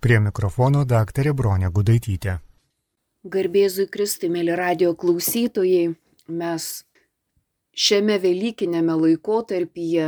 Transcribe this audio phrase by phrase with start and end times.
[0.00, 2.38] Prie mikrofono daktarė Bronė Gudaitytė.
[3.32, 5.90] Garbėzui Kristui, mėly radio klausytojai,
[6.40, 6.68] mes
[7.76, 10.06] šiame Velykinėme laikotarpyje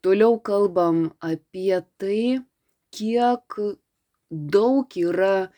[0.00, 2.40] toliau kalbam apie tai,
[2.96, 3.58] kiek
[4.56, 5.50] daug yra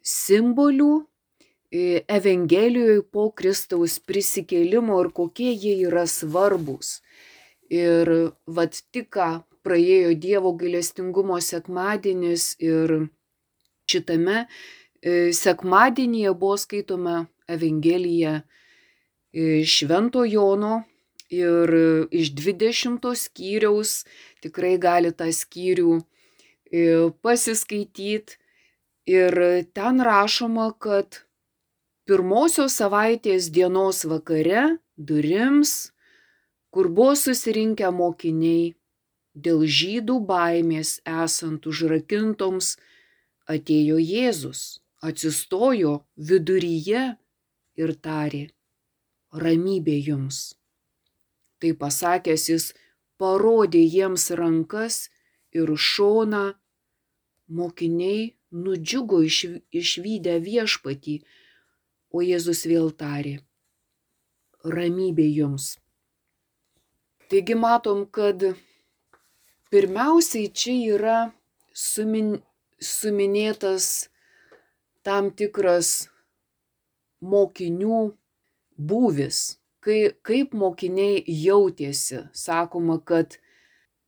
[0.00, 7.02] simbolių e, Evangelijoje po Kristaus prisikėlimo ir kokie jie yra svarbus.
[7.68, 8.08] Ir
[8.48, 9.28] vad tik ką
[9.66, 12.96] praėjo Dievo gailestingumo sekmadienis ir
[13.90, 20.84] šitame e, sekmadienyje buvo skaitoma Evangelija e, Švento Jono
[21.30, 21.72] ir
[22.14, 24.04] iš 20 skyriaus
[24.42, 28.38] tikrai gali tą skyrių e, pasiskaityti.
[29.06, 29.36] Ir
[29.70, 31.20] ten rašoma, kad
[32.10, 35.92] pirmosios savaitės dienos vakare durims,
[36.74, 38.74] kur buvo susirinkę mokiniai,
[39.36, 42.74] dėl žydų baimės esant užrakintoms,
[43.46, 47.04] atėjo Jėzus, atsistojo viduryje
[47.76, 48.46] ir tarė,
[49.44, 50.56] ramybė jums.
[51.60, 52.70] Tai pasakęs jis
[53.20, 55.06] parodė jiems rankas
[55.56, 56.44] ir šoną,
[57.48, 59.38] mokiniai nudžiugo iš,
[59.70, 61.16] išvykę viešpatį,
[62.16, 63.38] o Jėzus vėl tarė,
[64.64, 65.76] ramybė jums.
[67.30, 68.42] Taigi matom, kad
[69.70, 71.16] Pirmiausiai čia yra
[71.74, 72.36] sumin,
[72.78, 74.08] suminėtas
[75.06, 76.08] tam tikras
[77.22, 78.00] mokinių
[78.76, 79.40] būvis,
[79.82, 82.26] kai, kaip mokiniai jautėsi.
[82.30, 83.38] Sakoma, kad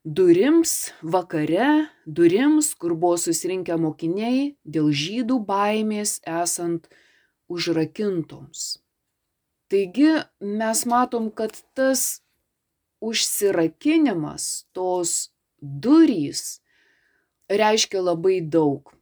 [0.04, 6.86] durims vakare, durims, kur buvo susirinkę mokiniai, dėl žydų baimės esant
[7.50, 8.78] užrakintoms.
[9.68, 12.22] Taigi mes matom, kad tas
[13.04, 15.28] užsirakinimas, tos
[15.60, 16.60] durys
[17.48, 18.92] reiškia labai daug.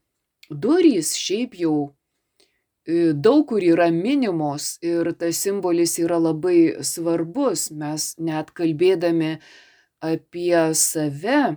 [0.51, 1.77] Durys šiaip jau
[2.87, 7.71] e, daug kur yra minimos ir tas simbolis yra labai svarbus.
[7.71, 9.37] Mes net kalbėdami
[10.05, 11.57] apie save,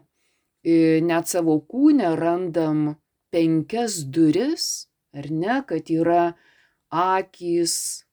[0.66, 2.96] e, net savo kūnę randam
[3.30, 6.34] penkias duris, ar ne, kad yra
[6.90, 8.06] akys,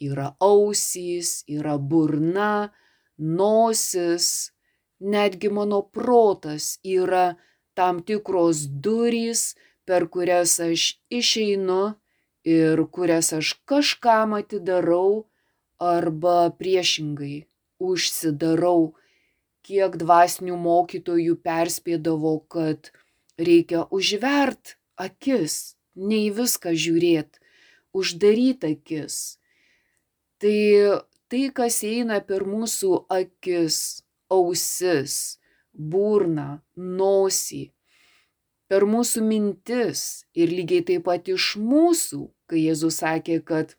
[0.00, 2.72] yra ausys, yra burna,
[3.18, 4.53] nosis,
[5.04, 7.36] netgi mano protas yra
[7.76, 9.54] tam tikros durys,
[9.84, 11.94] per kurias aš išeinu
[12.44, 15.26] ir kurias aš kažkam atidarau
[15.78, 17.44] arba priešingai
[17.80, 18.94] užsidarau.
[19.64, 22.90] Kiek dvasinių mokytojų perspėdavo, kad
[23.40, 27.40] reikia užvert akis, ne į viską žiūrėti,
[27.96, 29.16] uždaryti akis.
[30.36, 30.58] Tai
[31.32, 35.38] tai, kas eina per mūsų akis, ausis,
[35.72, 37.68] burną, nosį,
[38.68, 43.76] per mūsų mintis ir lygiai taip pat iš mūsų, kai Jėzus sakė, kad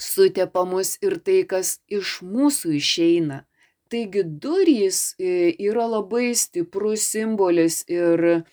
[0.00, 3.44] sutepa mus ir tai, kas iš mūsų išeina.
[3.90, 8.44] Taigi durys e, yra labai stiprus simbolis ir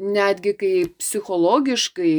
[0.00, 2.14] netgi kai psichologiškai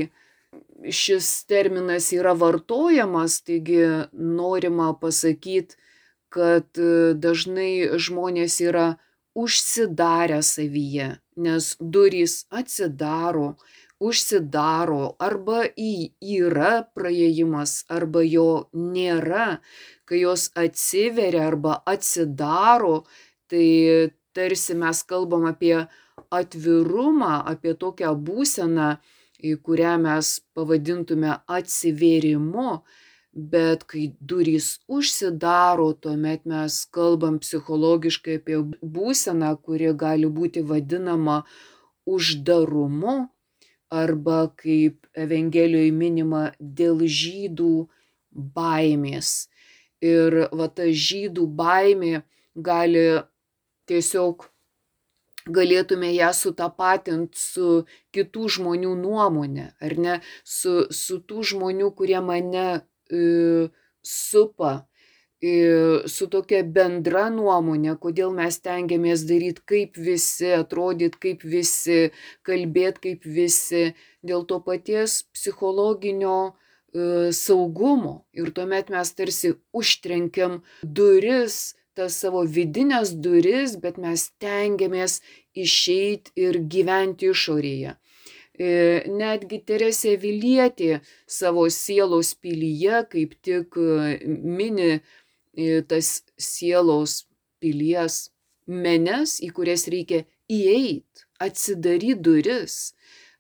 [1.02, 3.82] šis terminas yra vartojamas, taigi
[4.14, 5.78] norima pasakyti,
[6.32, 8.88] kad e, dažnai žmonės yra
[9.36, 13.56] užsidarę savyje, nes durys atsidaro,
[14.02, 19.62] užsidaro, arba yra praėjimas, arba jo nėra.
[20.10, 23.04] Kai jos atsiveria arba atsidaro,
[23.52, 25.78] tai tarsi mes kalbam apie
[26.32, 28.90] atvirumą, apie tokią būseną,
[29.66, 32.82] kurią mes pavadintume atsivėrimu,
[33.34, 41.44] bet kai durys užsidaro, tuomet mes kalbam psichologiškai apie būseną, kuri gali būti vadinama
[42.06, 43.30] uždarumu
[43.92, 47.88] arba kaip Evangelijoje minima dėl žydų
[48.32, 49.50] baimės.
[50.02, 52.24] Ir va ta žydų baimė
[52.56, 53.22] gali
[53.88, 54.48] tiesiog
[55.46, 57.84] galėtume ją sutapatinti su
[58.14, 62.82] kitų žmonių nuomonė, ar ne, su, su tų žmonių, kurie mane
[64.02, 64.72] supa
[65.42, 72.12] su tokia bendra nuomonė, kodėl mes tengiamės daryti kaip visi, atrodyti kaip visi,
[72.46, 76.54] kalbėti kaip visi, dėl to paties psichologinio
[76.94, 78.28] e, saugumo.
[78.38, 85.22] Ir tuomet mes tarsi užtrenkiam duris, tas savo vidinės duris, bet mes tengiamės
[85.58, 87.98] išeiti ir gyventi išorėje.
[88.62, 88.70] E,
[89.10, 97.24] netgi Teresė Vilietė savo sielos pilyje kaip tik e, mini e, tas sielos
[97.64, 98.28] pilies
[98.68, 102.76] menes, į kurias reikia įeiti, atsidaryti duris,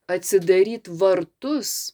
[0.09, 1.93] atsidaryti vartus,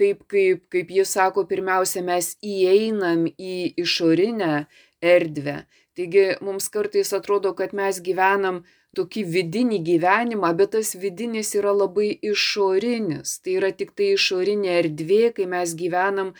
[0.00, 4.64] taip kaip, kaip jis sako, pirmiausia, mes įeinam į išorinę
[5.04, 5.62] erdvę.
[5.98, 8.62] Taigi mums kartais atrodo, kad mes gyvenam
[8.96, 13.38] tokį vidinį gyvenimą, bet tas vidinis yra labai išorinis.
[13.42, 16.32] Tai yra tik tai išorinė erdvė, kai mes gyvenam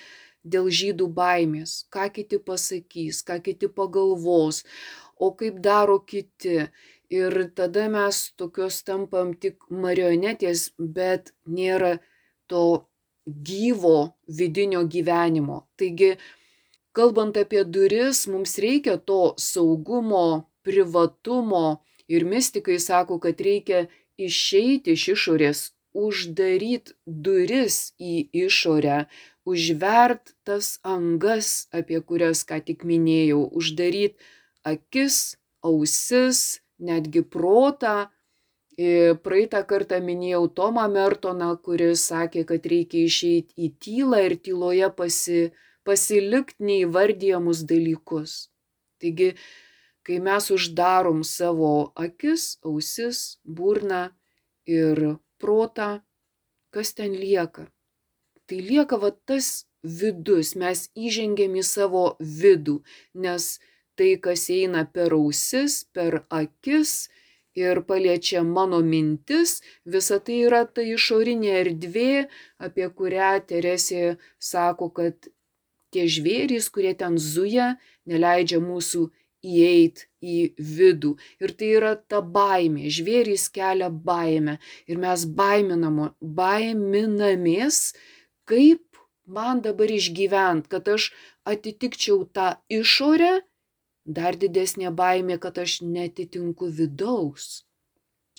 [0.44, 4.62] dėl žydų baimės, ką kiti pasakys, ką kiti pagalvos,
[5.16, 6.68] o kaip daro kiti.
[7.12, 11.98] Ir tada mes tokios tampam tik marionetės, bet nėra
[12.48, 12.88] to
[13.26, 15.58] gyvo vidinio gyvenimo.
[15.76, 16.16] Taigi,
[16.96, 21.82] kalbant apie duris, mums reikia to saugumo, privatumo
[22.12, 23.86] ir mystikai sako, kad reikia
[24.20, 25.60] išeiti iš išorės,
[25.92, 28.14] uždaryti duris į
[28.46, 29.06] išorę,
[29.48, 34.16] užvert tas angas, apie kurias ką tik minėjau, uždaryti
[34.64, 38.08] akis, ausis, netgi protą.
[39.24, 45.40] Praeitą kartą minėjau Tomą Mertoną, kuris sakė, kad reikia išeiti į tylą ir tyloje pasi,
[45.84, 48.48] pasilikti neįvardyjamus dalykus.
[49.02, 49.34] Taigi,
[50.06, 54.10] kai mes uždarom savo akis, ausis, burną
[54.66, 56.00] ir protą,
[56.74, 57.68] kas ten lieka?
[58.46, 62.80] Tai lieka va tas vidus, mes įžengėm į savo vidų,
[63.14, 63.58] nes
[63.98, 67.08] tai, kas eina per ausis, per akis
[67.54, 72.26] ir paliečia mano mintis, visa tai yra ta išorinė erdvė,
[72.58, 75.28] apie kurią Teresė sako, kad
[75.92, 77.76] tie žvėrys, kurie ten zuja,
[78.08, 79.10] neleidžia mūsų
[79.42, 81.16] įeit į vidų.
[81.42, 82.88] Ir tai yra ta baimė.
[82.90, 84.58] Žvėrys kelia baimę.
[84.86, 87.92] Ir mes baiminamo, baiminamės,
[88.48, 91.10] kaip man dabar išgyvent, kad aš
[91.48, 93.42] atitikčiau tą išorę,
[94.06, 97.64] dar didesnė baimė, kad aš netitinku vidaus.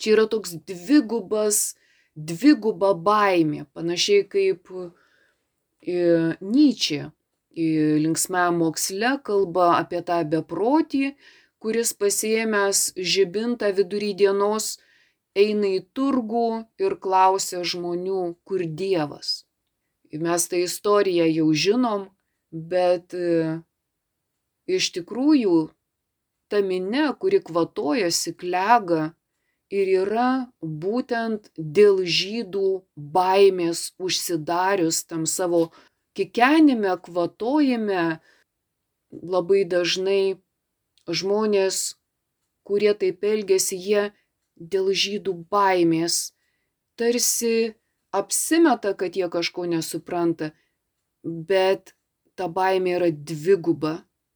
[0.00, 1.76] Čia yra toks dvigubas,
[2.16, 4.72] dviguba baimė, panašiai kaip
[5.84, 7.12] Nyčia
[7.56, 11.14] linksmame moksle kalba apie tą beprotį,
[11.62, 14.76] kuris pasiemęs žibintą vidury dienos
[15.34, 19.44] eina į turgų ir klausia žmonių, kur Dievas.
[20.14, 22.04] Mes tą istoriją jau žinom,
[22.52, 23.16] bet
[24.70, 25.56] iš tikrųjų
[26.48, 29.14] ta minė, kuri kvatojasi, klega
[29.74, 30.28] ir yra
[30.62, 35.70] būtent dėl žydų baimės užsidarius tam savo
[36.16, 38.04] kikenime, kvatojime.
[39.14, 40.40] Labai dažnai
[41.06, 41.94] žmonės,
[42.66, 44.08] kurie taip elgesi, jie
[44.58, 46.34] dėl žydų baimės
[46.96, 47.74] tarsi
[48.14, 50.50] apsimeta, kad jie kažko nesupranta,
[51.22, 51.94] bet
[52.38, 53.94] ta baimė yra dviguba.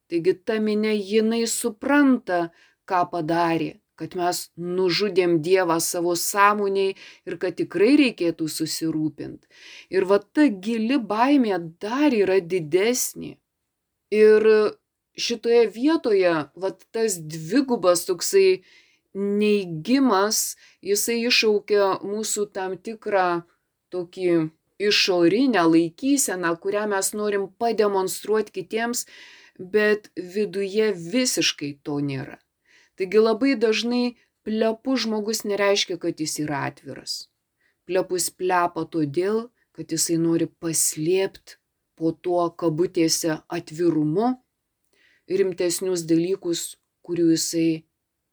[0.08, 2.48] Taigi ta minė jinai supranta,
[2.88, 6.94] ką padarė, kad mes nužudėm Dievą savo sąmoniai
[7.28, 9.46] ir kad tikrai reikėtų susirūpinti.
[9.94, 13.36] Ir va ta gili baimė dar yra didesnė.
[14.14, 14.48] Ir
[15.18, 18.62] šitoje vietoje, va tas dvigubas toksai
[19.18, 23.42] neigimas, jisai iššaukia mūsų tam tikrą
[23.92, 24.30] tokį
[24.78, 29.06] išorinę laikyseną, kurią mes norim pademonstruoti kitiems,
[29.58, 32.38] bet viduje visiškai to nėra.
[32.98, 37.28] Taigi labai dažnai plepus žmogus nereiškia, kad jis yra atviras.
[37.86, 41.60] Plepus plepa todėl, kad jisai nori paslėpti
[41.98, 44.32] po tuo kabutėse atvirumu
[45.28, 46.74] rimtesnius dalykus,
[47.06, 47.68] kurių jisai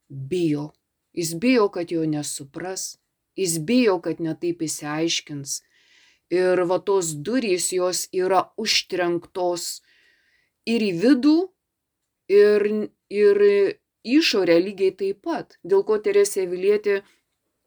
[0.10, 0.72] bijo.
[1.15, 2.98] Jis bijo, kad jo nesupras,
[3.39, 5.62] jis bijo, kad netaip įsiaiškins.
[6.34, 9.81] Ir va tos durys jos yra užtrenktos
[10.65, 11.38] ir į vidų,
[12.34, 12.65] ir,
[13.13, 13.41] ir
[14.05, 15.57] išorę lygiai taip pat.
[15.63, 17.01] Dėl ko Teresė Vilietė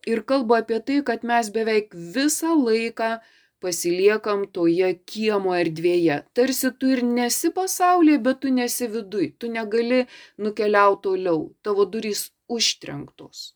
[0.06, 3.18] ir kalba apie tai, kad mes beveik visą laiką
[3.62, 6.22] pasiliekam toje kiemo erdvėje.
[6.36, 9.32] Tarsi tu ir nesi pasaulyje, bet tu nesi viduj.
[9.38, 10.04] Tu negali
[10.38, 11.48] nukeliauti toliau.
[11.66, 13.52] Tavo durys užtrenktos.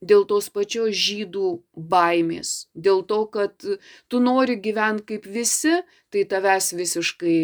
[0.00, 1.48] Dėl tos pačios žydų
[1.92, 2.68] baimės.
[2.72, 3.56] Dėl to, kad
[4.08, 5.80] tu nori gyventi kaip visi,
[6.12, 7.40] tai tavęs visiškai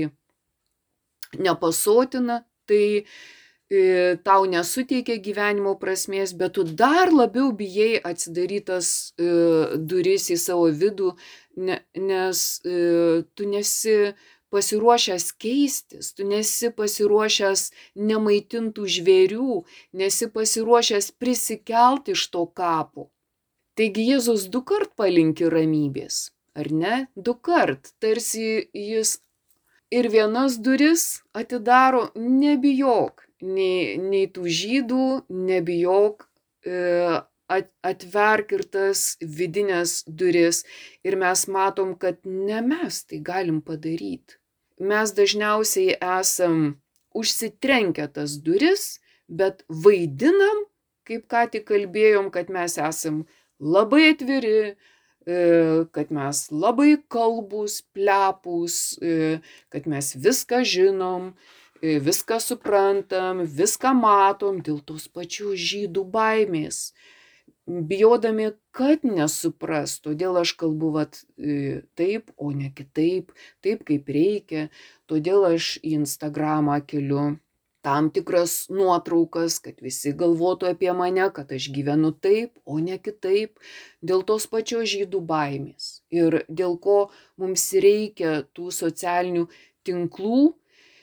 [1.41, 2.45] nepasotina.
[2.67, 2.85] Tai
[4.23, 11.17] tau nesuteikia gyvenimo prasmės, bet tu dar labiau bijai atsidarytas duris į savo vidų,
[11.59, 13.97] nes tu nesi
[14.55, 17.67] pasiruošęs keistis, tu nesi pasiruošęs
[17.99, 19.59] nemaitintų žvėrių,
[19.99, 23.11] nesi pasiruošęs prisikelti iš to kapo.
[23.77, 26.95] Taigi Jėzus du kart palinki ramybės, ar ne?
[27.17, 29.19] Du kart, tarsi jis
[29.93, 36.27] ir vienas duris atidaro, nebijok, nei, nei tų žydų, nebijok
[36.67, 40.65] e, atverk ir tas vidinės duris
[41.07, 44.39] ir mes matom, kad ne mes tai galim padaryti.
[44.81, 46.77] Mes dažniausiai esam
[47.17, 50.67] užsitrenkę tas duris, bet vaidinam,
[51.07, 53.25] kaip ką tik kalbėjom, kad mes esam
[53.63, 54.75] labai atviri,
[55.27, 55.39] e,
[55.97, 59.39] kad mes labai kalbus, plepus, e,
[59.73, 61.33] kad mes viską žinom,
[62.07, 66.91] viską suprantam, viską matom dėl tos pačios žydų baimės.
[67.67, 71.19] Bijodami, kad nesupras, todėl aš kalbu vat,
[71.99, 73.33] taip, o ne kitaip,
[73.65, 74.69] taip kaip reikia,
[75.11, 77.33] todėl aš į Instagramą keliu
[77.87, 83.61] tam tikras nuotraukas, kad visi galvotų apie mane, kad aš gyvenu taip, o ne kitaip,
[84.03, 86.01] dėl tos pačios žydų baimės.
[86.11, 86.97] Ir dėl ko
[87.39, 89.45] mums reikia tų socialinių
[89.87, 90.41] tinklų,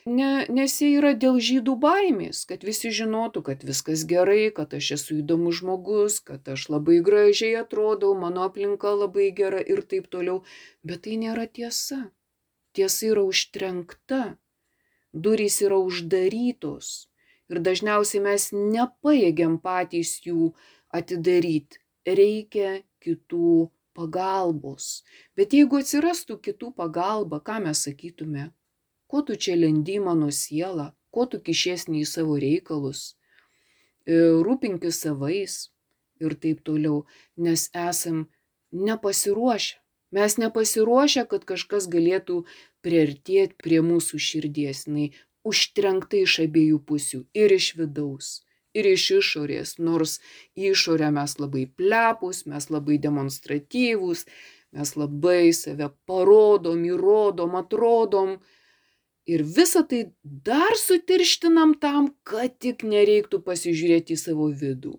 [0.06, 4.92] ne, nes jie yra dėl žydų baimės, kad visi žinotų, kad viskas gerai, kad aš
[4.98, 10.42] esu įdomus žmogus, kad aš labai gražiai atrodau, mano aplinka labai gera ir taip toliau.
[10.84, 12.08] Bet tai nėra tiesa.
[12.74, 14.34] Tiesa yra užtrenkta
[15.14, 17.06] durys yra uždarytos
[17.52, 20.50] ir dažniausiai mes nepajėgiam patys jų
[20.98, 21.80] atidaryti.
[22.04, 25.04] Reikia kitų pagalbos.
[25.38, 28.50] Bet jeigu atsirastų kitų pagalba, ką mes sakytume?
[29.14, 33.02] Ko tu čia lendi mano sielą, ko tu kišėsni į savo reikalus,
[34.10, 35.68] e, rūpinki savais
[36.18, 37.04] ir taip toliau,
[37.38, 38.24] nes esam
[38.74, 39.78] nepasiruošę.
[40.14, 42.40] Mes nepasiruošę, kad kažkas galėtų
[42.82, 44.84] priartėti prie mūsų širdies.
[44.86, 48.42] Jis užtrenkta iš abiejų pusių- ir iš vidaus,
[48.74, 49.78] ir iš išorės.
[49.78, 50.18] Nors
[50.56, 54.24] išorę mes labai plepus, mes labai demonstratyvūs,
[54.72, 58.38] mes labai save parodom, įrodom, atrodom.
[59.26, 64.98] Ir visą tai dar sutirštinam tam, kad tik nereiktų pasižiūrėti į savo vidų.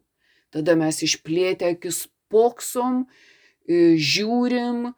[0.49, 3.05] Tada mes išplėtę akis poksom,
[3.67, 4.95] e, žiūrim,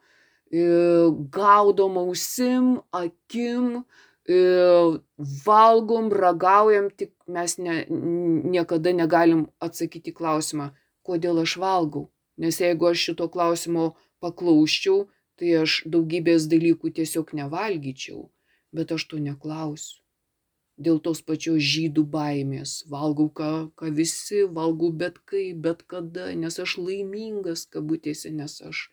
[0.50, 3.84] gaudom ausim, akim,
[5.46, 12.10] valgom, ragaujam, tik mes ne, niekada negalim atsakyti klausimą, kodėl aš valgau.
[12.36, 15.08] Nes jeigu aš šito klausimo paklausčiau,
[15.38, 18.28] tai aš daugybės dalykų tiesiog nevalgyčiau,
[18.74, 20.02] bet aš to neklausiu.
[20.78, 22.84] Dėl tos pačios žydų baimės.
[22.86, 28.84] Valgau, ką, ką visi, valgau bet kaip, bet kada, nes aš laimingas, kabutėse, nes aš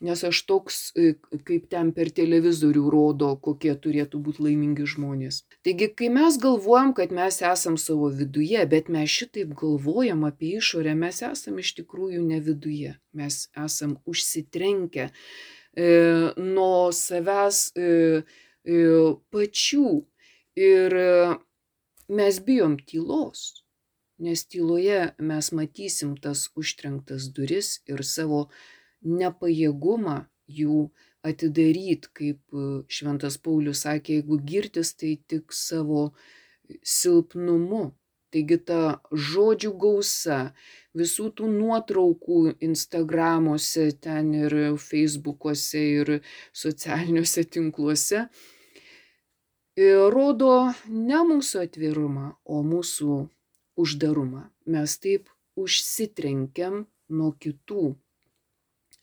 [0.00, 1.12] nes aš toks, e,
[1.44, 5.42] kaip ten per televizorių rodo, kokie turėtų būti laimingi žmonės.
[5.66, 10.96] Taigi, kai mes galvojam, kad mes esam savo viduje, bet mes šitaip galvojam apie išorę,
[10.96, 15.90] mes esam iš tikrųjų ne viduje, mes esam užsitrenkę e,
[16.40, 17.90] nuo savęs e,
[18.66, 19.88] pačių
[20.56, 21.38] ir e,
[22.08, 23.64] mes bijom tylos.
[24.20, 28.50] Nes tyloje mes matysim tas užtrenktas duris ir savo
[29.00, 30.90] nepajėgumą jų
[31.24, 36.12] atidaryt, kaip e, Šventas Paulius sakė, jeigu girtis, tai tik savo
[36.84, 37.94] silpnumu.
[38.30, 40.52] Taigi ta žodžių gausa,
[40.96, 46.12] visų tų nuotraukų Instagramuose, ten ir Facebookuose, ir
[46.52, 48.26] socialiniuose tinkluose,
[50.12, 50.54] rodo
[50.88, 53.22] ne mūsų atvirumą, o mūsų
[53.80, 54.48] uždarumą.
[54.66, 57.94] Mes taip užsitrenkiam nuo kitų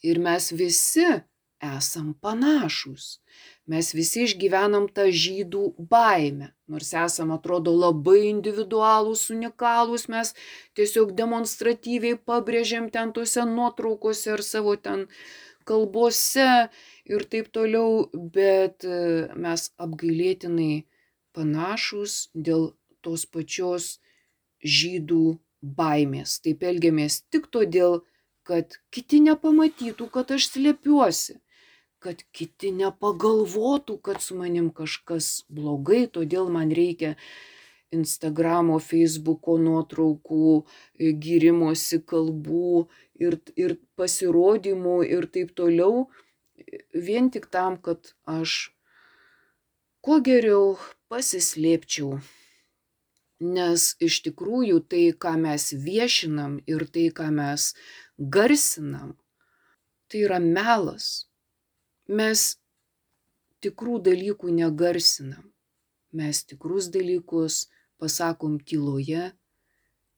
[0.05, 1.05] Ir mes visi
[1.61, 3.19] esam panašus.
[3.65, 6.51] Mes visi išgyvenam tą žydų baimę.
[6.67, 10.33] Nors esam, atrodo, labai individualūs, unikalūs, mes
[10.77, 15.07] tiesiog demonstratyviai pabrėžiam ten tuose nuotraukose ar savo ten
[15.67, 16.69] kalbose
[17.07, 20.85] ir taip toliau, bet e, mes apgailėtinai
[21.35, 22.71] panašus dėl
[23.03, 23.97] tos pačios
[24.63, 26.39] žydų baimės.
[26.43, 28.01] Taip elgiamės tik todėl,
[28.47, 31.39] kad kiti nepamatytų, kad aš slepiuosi,
[32.03, 37.15] kad kiti nepagalvotų, kad su manim kažkas blogai, todėl man reikia
[37.95, 40.53] Instagramo, Facebooko nuotraukų,
[40.99, 42.87] gyrimosi kalbų
[43.23, 46.07] ir, ir pasirodymų ir taip toliau,
[46.93, 48.57] vien tik tam, kad aš
[50.03, 50.75] kuo geriau
[51.07, 52.17] pasislėpčiau
[53.39, 57.73] nes iš tikrųjų tai, ką mes viešinam ir tai, ką mes
[58.17, 59.17] garsinam,
[60.09, 61.26] tai yra melas.
[62.07, 62.57] Mes
[63.63, 65.51] tikrų dalykų negarsinam.
[66.15, 67.67] Mes tikrus dalykus
[67.99, 69.33] pasakom tyloje,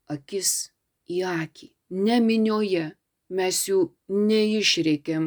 [0.06, 0.72] akis
[1.10, 2.86] į akį, ne minioje.
[3.30, 5.26] Mes jų neišreikiam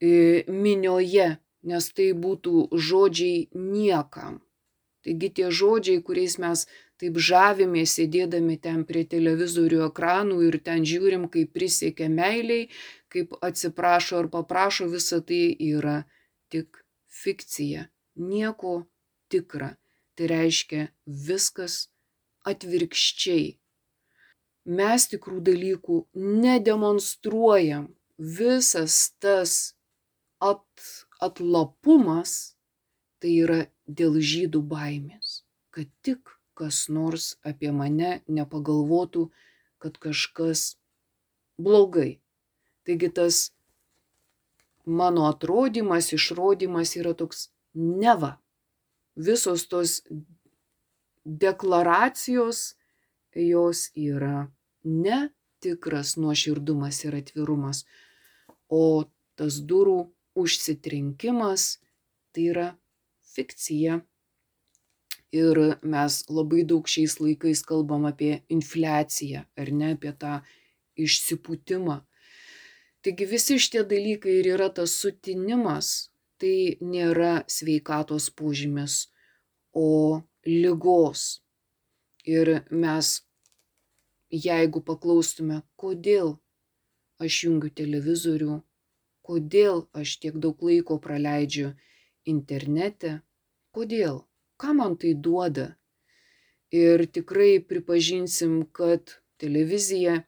[0.00, 1.26] e, minioje,
[1.68, 4.38] nes tai būtų žodžiai niekam.
[5.04, 6.64] Taigi tie žodžiai, kuriais mes
[7.00, 12.68] taip žavimės sėdėdami ten prie televizorių ekranų ir ten žiūrim, kaip prisiekia meiliai,
[13.12, 15.98] kaip atsiprašo ar paprašo, visa tai yra
[16.52, 16.80] tik
[17.22, 17.88] fikcija.
[18.16, 18.86] Nieko
[19.32, 19.74] tikra.
[20.16, 20.86] Tai reiškia
[21.28, 21.90] viskas
[22.48, 23.48] atvirkščiai.
[24.78, 27.90] Mes tikrų dalykų nedemonstruojam.
[28.16, 29.52] Visas tas
[30.40, 30.64] at,
[31.20, 32.56] atlapumas
[33.20, 39.28] tai yra dėl žydų baimės, kad tik kas nors apie mane nepagalvotų,
[39.82, 40.76] kad kažkas
[41.60, 42.18] blogai.
[42.86, 43.50] Taigi tas
[44.86, 48.36] mano atrodymas, išrodimas yra toks neva.
[49.16, 50.00] Visos tos
[51.24, 52.76] deklaracijos,
[53.34, 54.46] jos yra
[54.84, 57.84] netikras nuoširdumas ir atvirumas,
[58.68, 59.04] o
[59.36, 59.98] tas durų
[60.36, 61.76] užsitrenkimas
[62.32, 62.68] tai yra
[63.34, 64.00] fikcija.
[65.36, 65.58] Ir
[65.94, 70.34] mes labai daug šiais laikais kalbam apie infliaciją, ar ne apie tą
[71.04, 71.96] išsipūtimą.
[73.02, 79.06] Taigi visi šitie dalykai ir yra tas sutinimas, tai nėra sveikatos požymis,
[79.72, 81.42] o lygos.
[82.26, 83.10] Ir mes,
[84.46, 86.34] jeigu paklaustume, kodėl
[87.22, 88.56] aš jungiu televizorių,
[89.26, 91.70] kodėl aš tiek daug laiko praleidžiu
[92.26, 93.20] internete,
[93.70, 94.24] kodėl,
[94.60, 95.74] ką man tai duoda.
[96.74, 100.24] Ir tikrai pripažinsim, kad televizija,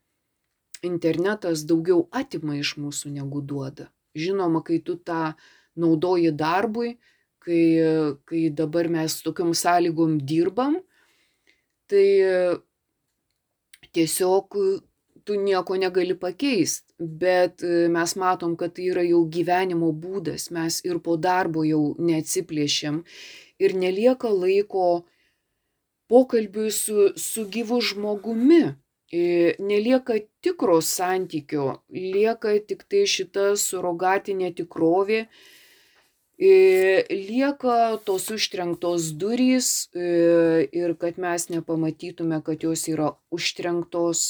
[0.87, 3.89] internetas daugiau atima iš mūsų negu duoda.
[4.19, 5.35] Žinoma, kai tu tą
[5.79, 6.97] naudoji darbui,
[7.43, 7.63] kai,
[8.29, 10.79] kai dabar mes tokiam sąlygom dirbam,
[11.91, 12.07] tai
[13.95, 14.59] tiesiog
[15.29, 20.81] tu nieko negali pakeisti, bet e, mes matom, kad tai yra jau gyvenimo būdas, mes
[20.89, 23.03] ir po darbo jau neatsiplėšiam
[23.61, 24.87] ir nelieka laiko
[26.09, 28.63] pokalbiui su, su gyvu žmogumi.
[29.13, 29.21] E,
[29.61, 35.23] nelieka tikro santykio, lieka tik tai šita surogatinė tikrovė,
[36.41, 36.51] e,
[37.13, 44.27] lieka tos užtrenktos durys ir kad mes nepamatytume, kad jos yra užtrenktos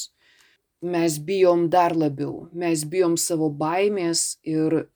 [0.82, 4.86] mes bijom dar labiau, mes bijom savo baimės ir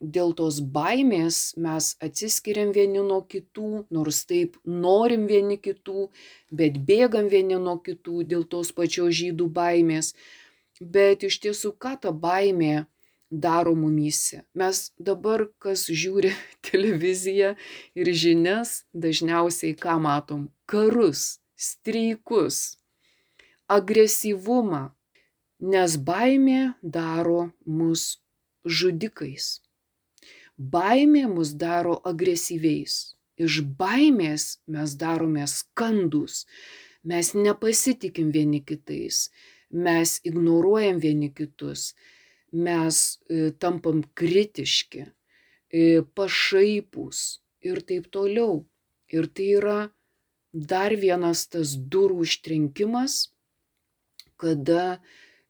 [0.00, 6.08] dėl tos baimės mes atsiskiriam vieni nuo kitų, nors taip norim vieni kitų,
[6.50, 10.14] bet bėgam vieni nuo kitų dėl tos pačios žydų baimės.
[10.80, 12.86] Bet iš tiesų, ką ta baimė
[13.30, 14.42] daro mumyse?
[14.54, 16.34] Mes dabar, kas žiūri
[16.68, 17.54] televiziją
[17.94, 20.48] ir žinias, dažniausiai ką matom?
[20.66, 22.76] Karus, streikus,
[23.76, 24.84] agresyvumą,
[25.74, 28.06] nes baimė daro mus
[28.64, 29.60] žudikais.
[30.56, 33.14] Baimė mus daro agresyviais.
[33.34, 36.44] Iš baimės mes darome skandus,
[37.02, 39.30] mes nepasitikim vieni kitais,
[39.70, 41.94] mes ignoruojam vieni kitus,
[42.54, 45.08] mes e, tampam kritiški,
[45.74, 47.24] e, pašaipūs
[47.66, 48.62] ir taip toliau.
[49.10, 49.80] Ir tai yra
[50.54, 53.33] dar vienas tas durų užtrenkimas,
[54.40, 54.98] kada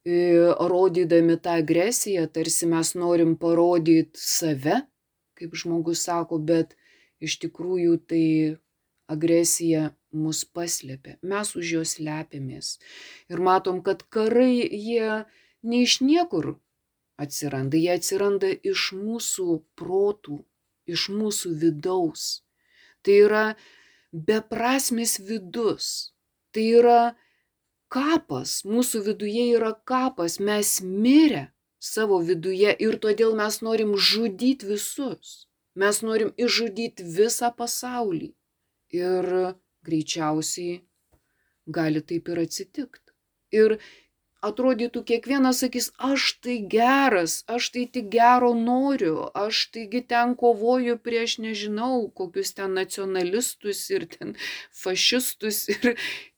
[0.05, 4.83] e, rodydami tą agresiją, tarsi mes norim parodyti save,
[5.39, 6.77] kaip žmogus sako, bet
[7.25, 8.27] iš tikrųjų tai
[9.11, 12.79] agresija mus paslėpia, mes už jos lepiamės.
[13.29, 15.25] Ir matom, kad karai jie
[15.63, 16.55] ne iš niekur
[17.21, 20.41] atsiranda, jie atsiranda iš mūsų protų,
[20.87, 22.45] iš mūsų vidaus.
[23.05, 23.45] Tai yra
[24.13, 26.15] beprasmis vidus,
[26.55, 27.01] tai yra
[27.95, 31.49] kapas, mūsų viduje yra kapas, mes mirę
[31.85, 35.35] savo viduje ir todėl mes norim žudyti visus.
[35.75, 38.31] Mes norim išžudyti visą pasaulį.
[38.95, 39.31] Ir
[39.87, 40.77] greičiausiai
[41.67, 43.11] gali taip ir atsitikti.
[43.55, 43.77] Ir
[44.49, 50.99] atrodytų kiekvienas sakys, aš tai geras, aš tai tik gero noriu, aš taigi ten kovoju
[51.07, 54.35] prieš nežinau kokius ten nacionalistus ir ten
[54.83, 55.95] fašistus ir,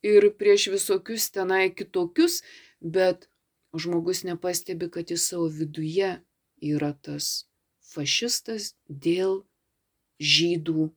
[0.06, 2.42] ir prieš visokius tenai kitokius,
[2.80, 3.28] bet
[3.76, 6.16] žmogus nepastebi, kad jis savo viduje
[6.62, 7.46] yra tas
[7.92, 9.42] fašistas dėl
[10.20, 10.90] žydų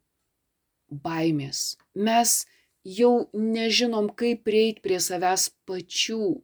[0.90, 1.78] baimės.
[1.96, 2.44] Mes
[2.84, 6.40] jau nežinom, kaip prieiti prie savęs pačių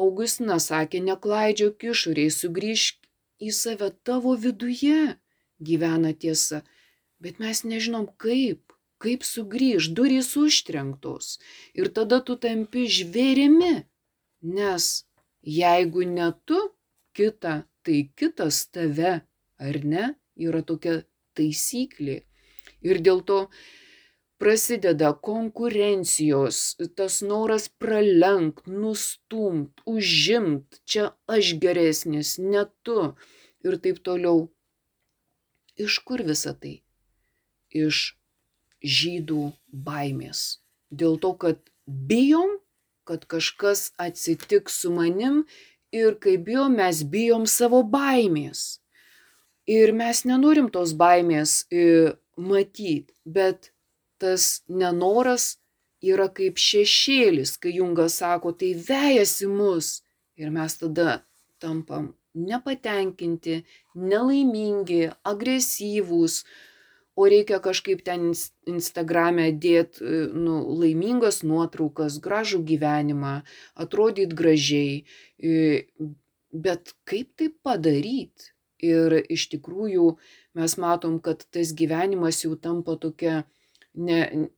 [0.00, 3.04] Augustinas sakė, neklaidžiok išoriai, sugrįžk
[3.44, 5.16] į save tavo viduje
[5.62, 6.62] gyvena tiesa,
[7.22, 11.38] bet mes nežinom kaip, kaip sugrįž, durys užtrenktos
[11.78, 13.84] ir tada tu tampi žvėrimi,
[14.42, 14.88] nes
[15.44, 16.60] jeigu ne tu,
[17.14, 19.20] kita, tai kitas tave,
[19.62, 21.02] ar ne, yra tokia
[21.38, 22.22] taisyklė.
[22.84, 23.38] Ir dėl to
[24.44, 33.14] prasideda konkurencijos, tas noras pralenkt, nustumt, užimt, čia aš geresnis, ne tu
[33.64, 34.50] ir taip toliau.
[35.80, 36.74] Iš kur visa tai?
[37.72, 38.04] Iš
[38.84, 40.60] žydų baimės.
[40.92, 42.58] Dėl to, kad bijom,
[43.08, 45.46] kad kažkas atsitiks su manim
[45.88, 48.82] ir kai bijom, mes bijom savo baimės.
[49.64, 53.72] Ir mes nenorim tos baimės e, matyti, bet
[54.18, 55.54] tas nenoras
[56.04, 60.02] yra kaip šešėlis, kai Jungas sako, tai vejasi mus.
[60.36, 61.22] Ir mes tada
[61.62, 63.62] tampam nepatenkinti,
[63.94, 66.40] nelaimingi, agresyvūs,
[67.14, 68.32] o reikia kažkaip ten
[68.70, 70.02] Instagram'e dėti
[70.34, 73.36] nu, laimingas nuotraukas, gražų gyvenimą,
[73.78, 74.96] atrodyti gražiai.
[76.54, 78.50] Bet kaip tai padaryti?
[78.84, 80.16] Ir iš tikrųjų
[80.58, 83.44] mes matom, kad tas gyvenimas jau tampa tokia,
[83.94, 84.48] ne,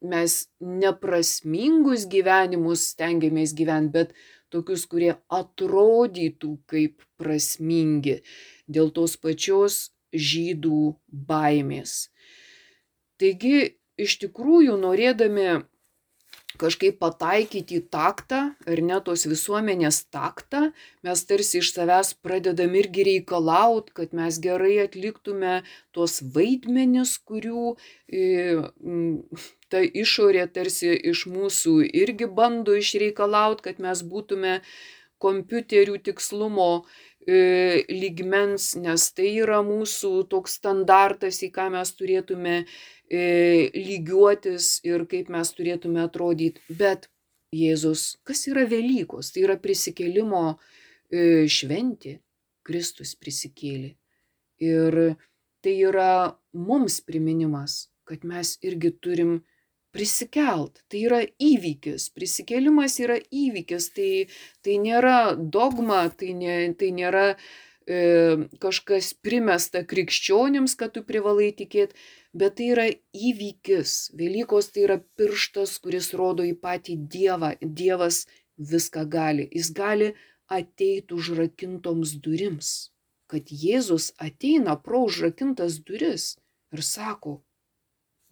[0.00, 4.14] mes neprasmingus gyvenimus stengiamės gyventi, bet
[4.52, 8.20] tokius, kurie atrodytų kaip prasmingi
[8.66, 10.96] dėl tos pačios žydų
[11.28, 12.08] baimės.
[13.20, 15.48] Taigi, iš tikrųjų, norėdami
[16.60, 20.70] kažkaip pataikyti į taktą, ar ne tos visuomenės taktą,
[21.06, 25.60] mes tarsi iš savęs pradedam irgi reikalaut, kad mes gerai atliktume
[25.96, 27.76] tuos vaidmenis, kurių
[28.08, 28.24] e,
[29.72, 34.60] ta išorė tarsi iš mūsų irgi bando išreikalaut, kad mes būtume
[35.22, 36.70] kompiuterių tikslumo
[37.26, 42.58] e, lygmens, nes tai yra mūsų toks standartas, į ką mes turėtume
[43.10, 46.62] lygiuotis ir kaip mes turėtume atrodyti.
[46.68, 47.08] Bet
[47.54, 49.30] Jėzus, kas yra Velykos?
[49.32, 52.18] Tai yra prisikėlimo e, šventė.
[52.66, 53.92] Kristus prisikėlė.
[54.58, 54.96] Ir
[55.62, 59.36] tai yra mums priminimas, kad mes irgi turim
[59.94, 60.82] prisikelt.
[60.90, 62.08] Tai yra įvykis.
[62.16, 63.90] Prisikėlimas yra įvykis.
[63.94, 64.10] Tai,
[64.66, 67.38] tai nėra dogma, tai, ne, tai nėra e,
[67.86, 71.94] kažkas primesta krikščionims, kad tu privalai tikėti,
[72.34, 74.10] bet tai yra įvykis.
[74.18, 77.54] Velykos tai yra pirštas, kuris rodo į patį Dievą.
[77.62, 78.26] Dievas
[78.58, 79.48] viską gali.
[79.52, 80.12] Jis gali
[80.50, 82.90] ateiti užrakintoms durims.
[83.30, 86.36] Kad Jėzus ateina pro užrakintas duris
[86.72, 87.40] ir sako,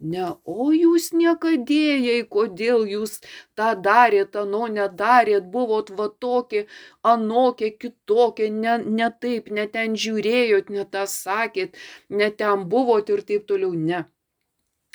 [0.05, 3.13] Ne, o jūs niekadėjai, kodėl jūs
[3.57, 6.65] tą darėt, ano nedarėt, buvot va tokie,
[7.11, 13.23] anokie, kitokie, ne, ne taip, ne ten žiūrėjot, ne tą sakėt, ne ten buvot ir
[13.31, 13.73] taip toliau.
[13.73, 14.03] Ne.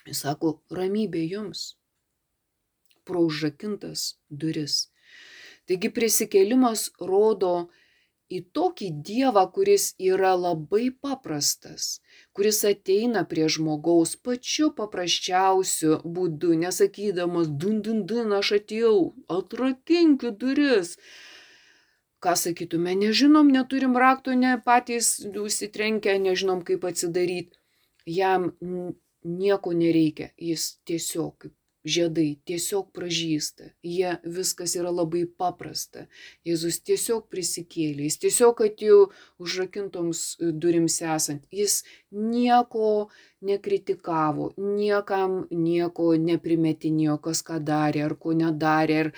[0.07, 1.65] Jis sako, ramybė jums.
[3.05, 4.79] Pro užrakintas duris.
[5.67, 7.55] Taigi prisikėlimas rodo,
[8.31, 11.89] į tokį Dievą, kuris yra labai paprastas,
[12.37, 18.97] kuris ateina prie žmogaus pačiu paprasčiausiu būdu, nesakydamas, dun, dun, dun, aš atėjau,
[19.39, 20.97] atrakinkit duris.
[22.21, 27.57] Ką sakytume, nežinom, neturim rakto, ne patys užsitrenkę, nežinom, kaip atsidaryti.
[28.09, 28.51] Jam
[29.25, 33.71] nieko nereikia, jis tiesiog kaip žiedai tiesiog pražysta.
[33.83, 36.07] Jie viskas yra labai paprasta.
[36.47, 39.01] Jėzus tiesiog prisikėlė, jis tiesiog atėjo
[39.41, 41.47] užrakintoms e, durims esant.
[41.55, 41.81] Jis
[42.13, 43.09] nieko
[43.47, 48.99] nekritikavo, niekam nieko neprimetinėjo, kas ką darė ar ko nedarė.
[49.07, 49.13] Ar,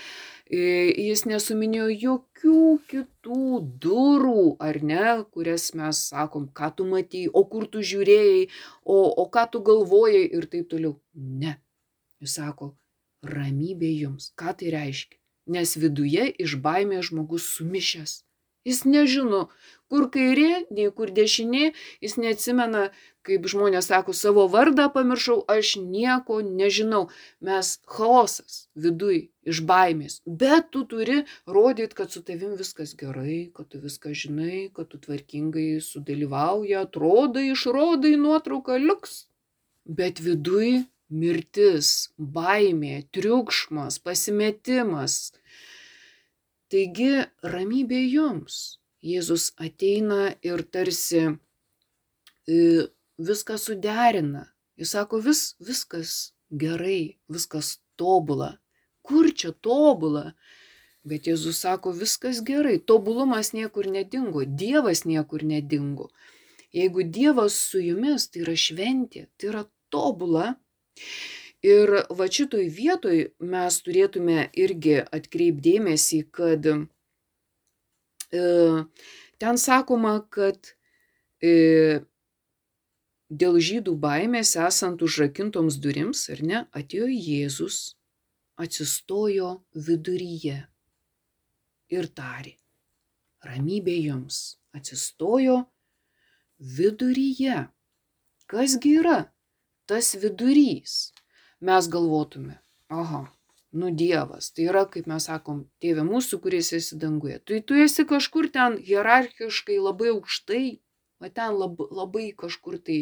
[0.46, 0.62] e,
[1.08, 5.02] jis nesuminėjo jokių kitų durų, ar ne,
[5.34, 8.46] kurias mes sakom, ką tu matėjai, o kur tu žiūrėjai,
[8.86, 10.94] o, o ką tu galvojai ir taip toliau.
[11.18, 11.58] Ne
[12.22, 12.72] Jis sako,
[13.26, 14.30] ramybė jums.
[14.38, 15.18] Ką tai reiškia?
[15.52, 18.20] Nes viduje iš baimės žmogus sumišęs.
[18.62, 19.48] Jis nežino,
[19.90, 21.72] kur kairė, nei kur dešinė,
[22.04, 22.84] jis neatsimena,
[23.26, 27.08] kaip žmonės sako, savo vardą pamiršau, aš nieko nežinau.
[27.42, 30.20] Mes chaosas viduj iš baimės.
[30.26, 31.24] Bet tu turi
[31.56, 37.48] rodyti, kad su tavim viskas gerai, kad tu viską žinai, kad tu tvarkingai sudalyvauji, atrodai,
[37.56, 39.24] išrodai nuotrauką, liuks.
[39.82, 45.32] Bet viduj mirtis, baimė, triukšmas, pasimetimas.
[46.72, 48.78] Taigi ramybė jums.
[49.02, 52.58] Jėzus ateina ir tarsi e,
[53.18, 54.46] viską suderina.
[54.78, 58.56] Jis sako, vis, viskas gerai, viskas tobula.
[59.02, 60.32] Kur čia tobula?
[61.02, 66.12] Bet Jėzus sako, viskas gerai, tobulumas niekur nedingo, Dievas niekur nedingo.
[66.72, 70.54] Jeigu Dievas su jumis, tai yra šventė, tai yra tobula,
[71.62, 73.18] Ir va šitoj vietoj
[73.54, 76.78] mes turėtume irgi atkreipdėmėsi, kad e,
[79.38, 80.72] ten sakoma, kad
[81.38, 82.02] e,
[83.30, 87.78] dėl žydų baimės esant užrakintoms durims, ar ne, atėjo Jėzus,
[88.58, 89.52] atsistojo
[89.86, 90.58] viduryje
[91.92, 92.56] ir tarė,
[93.46, 95.62] ramybė jums, atsistojo
[96.58, 97.68] viduryje.
[98.52, 99.18] Kasgi yra
[99.92, 100.96] tas vidurys?
[101.62, 102.58] Mes galvotume,
[102.90, 103.26] aha,
[103.72, 107.38] nu Dievas, tai yra, kaip mes sakom, tėvė mūsų, kuris esi danguje.
[107.46, 110.64] Tai tu esi kažkur ten hierarchiškai labai aukštai,
[111.22, 112.98] va ten lab, labai kažkur tai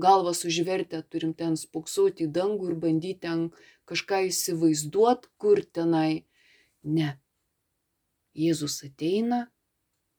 [0.00, 3.48] galvas užvertę, turim ten spoksoti į dangų ir bandyti ten
[3.90, 6.24] kažką įsivaizduot, kur tenai.
[6.86, 7.16] Ne.
[8.36, 9.46] Jėzus ateina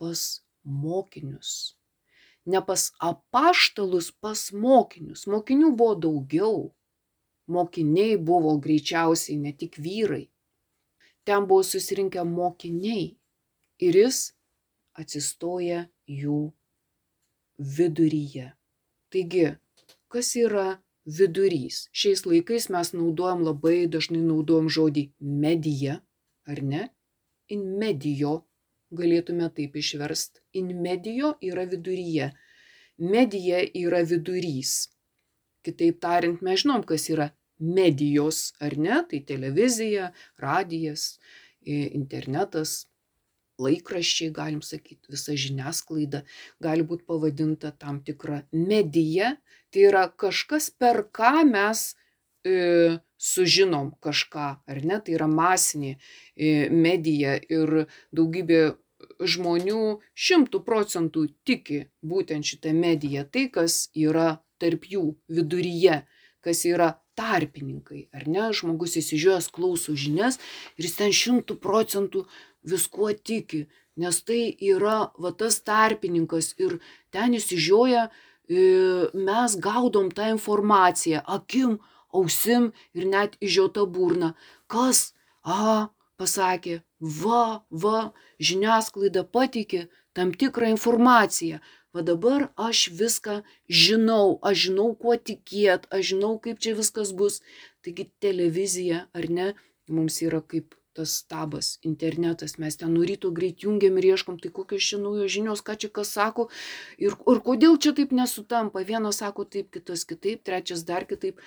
[0.01, 0.27] pas
[0.65, 1.76] mokinius.
[2.47, 5.25] Ne pas apaštalus, pas mokinius.
[5.27, 6.59] Mokinių buvo daugiau
[7.47, 10.27] mokiniai buvo greičiausiai ne tik vyrai.
[11.23, 13.05] Ten buvo susirinkę mokiniai
[13.83, 14.19] ir jis
[14.97, 16.39] atsistoja jų
[17.77, 18.51] viduryje.
[19.11, 19.47] Taigi,
[20.11, 20.67] kas yra
[21.05, 21.87] vidurys?
[21.91, 26.01] Šiais laikais mes naudojam labai dažnai naudojam žodį medija,
[26.47, 26.87] ar ne?
[27.51, 28.46] In medijo
[28.95, 30.41] galėtume taip išverst.
[30.59, 32.31] In medijo yra viduryje.
[32.97, 34.87] Medija yra vidurys.
[35.65, 39.01] Kitaip tariant, mes žinom, kas yra medijos, ar ne?
[39.09, 41.17] Tai televizija, radijas,
[41.67, 42.85] internetas,
[43.61, 46.23] laikraščiai, galim sakyti, visa žiniasklaida
[46.63, 49.35] gali būti pavadinta tam tikra medija.
[49.73, 51.89] Tai yra kažkas, per ką mes
[52.47, 54.99] e, sužinom kažką, ar ne?
[55.03, 58.61] Tai yra masinė e, medija ir daugybė
[59.21, 59.81] žmonių
[60.27, 66.01] šimtų procentų tiki būtent šitą mediją, tai kas yra tarp jų viduryje,
[66.41, 70.37] kas yra tarpininkai, ar ne, žmogus įsižiūrėjęs klauso žinias
[70.77, 72.25] ir jis ten šimtų procentų
[72.67, 73.65] viskuo tiki,
[73.97, 76.77] nes tai yra va tas tarpininkas ir
[77.13, 78.07] ten įsižiūrėję
[78.47, 81.79] mes gaudom tą informaciją akim,
[82.13, 84.33] ausim ir net įžiota burna.
[84.67, 85.13] Kas?
[85.43, 85.89] A,
[86.19, 91.61] pasakė, va, va, žiniasklaida pateikė tam tikrą informaciją
[91.97, 93.41] va dabar aš viską
[93.83, 97.39] žinau, aš žinau, kuo tikėt, aš žinau, kaip čia viskas bus.
[97.85, 99.47] Taigi televizija, ar ne,
[99.89, 104.49] mums yra kaip tas stabas, internetas, mes ten nuo ryto greit jungiam ir ieškom, tai
[104.53, 106.47] kokios čia naujos žinios, ką čia kas sako
[106.97, 108.81] ir, ir kodėl čia taip nesutampa.
[108.85, 111.41] Vienas sako taip, kitas kitaip, trečias dar kitaip.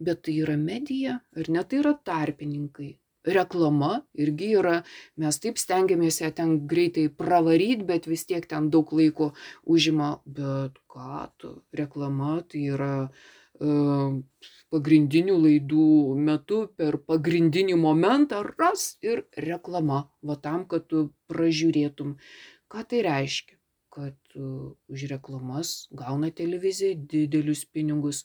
[0.00, 2.94] Bet tai yra medija, ar ne, tai yra tarpininkai.
[3.28, 4.78] Reklama irgi yra,
[5.20, 9.34] mes taip stengiamės ją ten greitai pravaryt, bet vis tiek ten daug laiko
[9.68, 12.94] užima, bet ką tu, reklama tai yra
[13.60, 14.16] uh,
[14.72, 15.90] pagrindinių laidų
[16.30, 22.16] metu per pagrindinį momentą ras ir reklama, va tam, kad tu pražiūrėtum.
[22.72, 23.58] Ką tai reiškia?
[23.90, 28.24] Kad uh, už reklamas gauna televizija didelius pinigus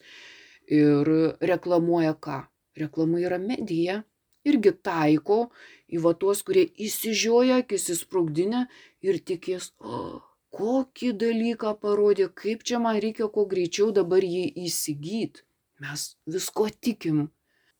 [0.68, 2.44] ir reklamuoja ką?
[2.76, 4.02] Reklama yra medija,
[4.46, 5.50] irgi taiko
[5.88, 8.66] į va tuos, kurie įsižioja, akis įsprūkdinę
[9.08, 10.22] ir tikės, o,
[10.56, 15.46] kokį dalyką parodė, kaip čia man reikia kuo greičiau dabar jį įsigyti.
[15.84, 17.30] Mes visko tikim.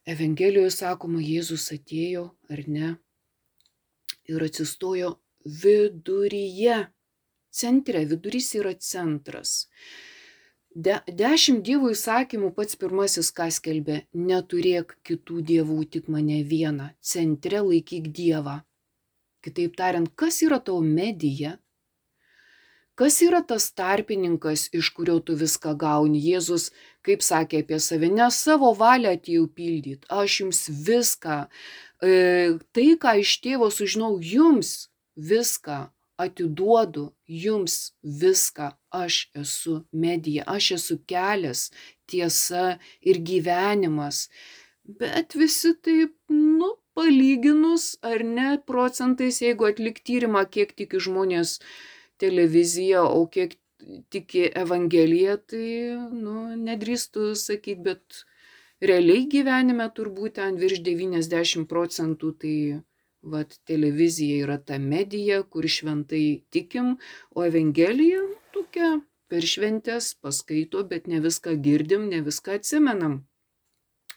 [0.06, 2.90] Evangelijoje sakoma, Jėzus atėjo, ar ne,
[4.30, 5.16] ir atsistojo
[5.64, 6.84] viduryje.
[7.56, 9.66] Centre, vidurys yra centras.
[10.76, 17.62] De, dešimt dievų įsakymų pats pirmasis, ką skelbė, neturėk kitų dievų, tik mane vieną, centre
[17.64, 18.58] laikyk dievą.
[19.46, 21.54] Kitaip tariant, kas yra tavo medija?
[23.00, 26.20] Kas yra tas tarpininkas, iš kurio tu viską gauni?
[26.20, 26.70] Jėzus,
[27.08, 31.42] kaip sakė apie save, ne savo valią atėjau pildyti, aš jums viską,
[32.04, 32.14] e,
[32.76, 35.86] tai, ką iš tėvo sužinau, jums viską
[36.18, 38.72] atiduodu jums viską,
[39.04, 41.70] aš esu medija, aš esu kelias,
[42.10, 44.28] tiesa ir gyvenimas.
[45.02, 51.58] Bet visi taip, nu, palyginus ar ne procentais, jeigu atlik tyrimą, kiek tiki žmonės
[52.22, 53.58] televiziją, o kiek
[54.14, 55.68] tiki Evangeliją, tai,
[56.14, 56.38] nu,
[56.70, 58.24] nedrįstu sakyti, bet
[58.82, 62.58] realiai gyvenime turbūt ten virš 90 procentų tai
[63.26, 66.96] vat televizija yra ta medija, kur šventai tikim,
[67.34, 68.22] o Evangelija
[68.56, 68.90] tokia
[69.32, 73.22] per šventės paskaito, bet ne viską girdim, ne viską atsimenam.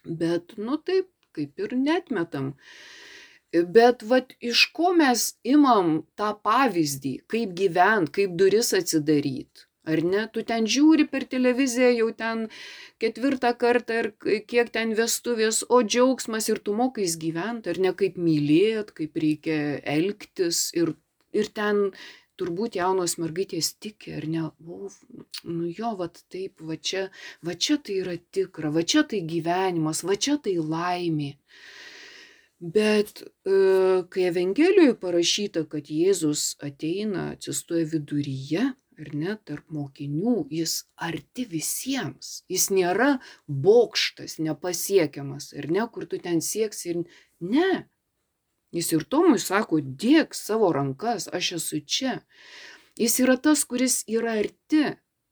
[0.05, 2.53] Bet, nu taip, kaip ir netmetam.
[3.77, 9.69] Bet vat iš ko mes imam tą pavyzdį, kaip gyvent, kaip duris atsidaryti?
[9.89, 10.27] Ar ne?
[10.33, 12.43] Tu ten žiūri per televiziją jau ten
[13.01, 14.09] ketvirtą kartą ir
[14.51, 19.79] kiek ten vestuvės, o džiaugsmas ir tu mokais gyventi, ar ne kaip mylėt, kaip reikia
[19.97, 20.93] elgtis ir,
[21.33, 21.87] ir ten
[22.39, 24.91] turbūt jaunos mergaitės tiki, ar ne, o,
[25.49, 27.09] nu jo, va taip, va čia,
[27.45, 31.35] va čia tai yra tikra, va čia tai gyvenimas, va čia tai laimė.
[32.59, 33.57] Bet e,
[34.11, 42.43] kai Evangelijoje parašyta, kad Jėzus ateina, atsistoja viduryje, ar ne, tarp mokinių, jis arti visiems.
[42.51, 43.13] Jis nėra
[43.47, 47.01] bokštas, nepasiekiamas, ar ne, kur tu ten sieksi ir
[47.55, 47.71] ne.
[48.75, 52.19] Jis ir Tomui sako, dėk savo rankas, aš esu čia.
[53.01, 54.85] Jis yra tas, kuris yra arti.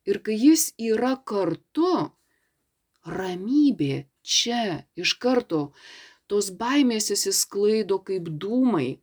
[0.07, 2.13] Ir kai jis yra kartu,
[3.05, 5.73] ramybė čia iš karto,
[6.31, 9.01] tos baimės įsisklaido kaip dūmai.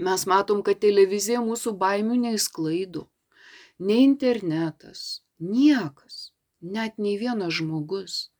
[0.00, 3.04] Mes matom, kad televizija mūsų baimių neįsklaido
[3.78, 8.30] nei internetas, niekas, net nei vienas žmogus.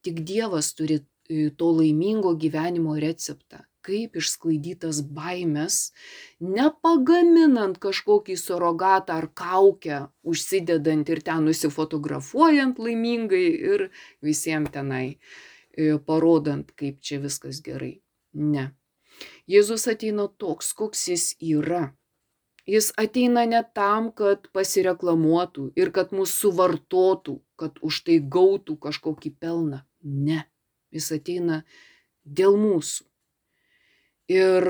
[0.00, 5.92] Tik Dievas turi e, to laimingo gyvenimo receptą, kaip išsklaidytas baimės,
[6.40, 13.86] nepagaminant kažkokį surogatą ar kaukę, užsidedant ir ten nusifotografuojant laimingai ir
[14.24, 17.98] visiems tenai e, parodant, kaip čia viskas gerai.
[18.34, 18.70] Ne.
[19.50, 21.88] Jėzus ateina toks, koks jis yra
[22.70, 29.32] Jis ateina ne tam, kad pasireklamuotų ir kad mūsų suvartotų, kad už tai gautų kažkokį
[29.42, 29.80] pelną.
[30.04, 30.44] Ne.
[30.94, 31.62] Jis ateina
[32.24, 33.09] dėl mūsų.
[34.30, 34.66] Ir,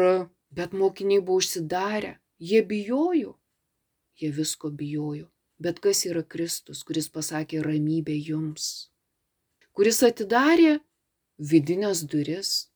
[0.56, 3.34] bet mokiniai buvo užsidarę, jie bijojo,
[4.16, 5.28] jie visko bijojo.
[5.60, 8.88] Bet kas yra Kristus, kuris pasakė ramybę jums,
[9.76, 10.78] kuris atidarė
[11.36, 12.70] vidinės duris,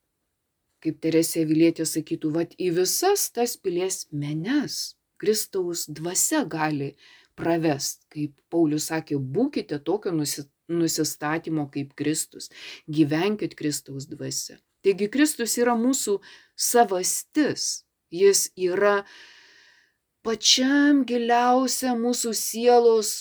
[0.85, 6.92] kaip Teresė Vilietė sakytų, vad į visas tas pilies menes Kristaus dvasia gali
[7.40, 12.51] pravest, kaip Paulius sakė, būkite tokio nusistatymo kaip Kristus,
[12.85, 14.61] gyvenkit Kristaus dvasia.
[14.85, 16.18] Taigi Kristus yra mūsų
[16.55, 18.99] savastis, jis yra
[20.25, 23.14] pačiam giliausia mūsų sielos,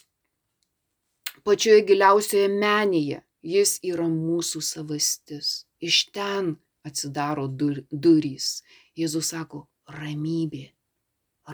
[1.47, 5.63] pačioje giliausioje menėje, jis yra mūsų savastis.
[5.83, 6.55] Iš ten
[6.87, 8.61] atsidaro dur, durys.
[8.99, 10.67] Jėzus sako, ramybė,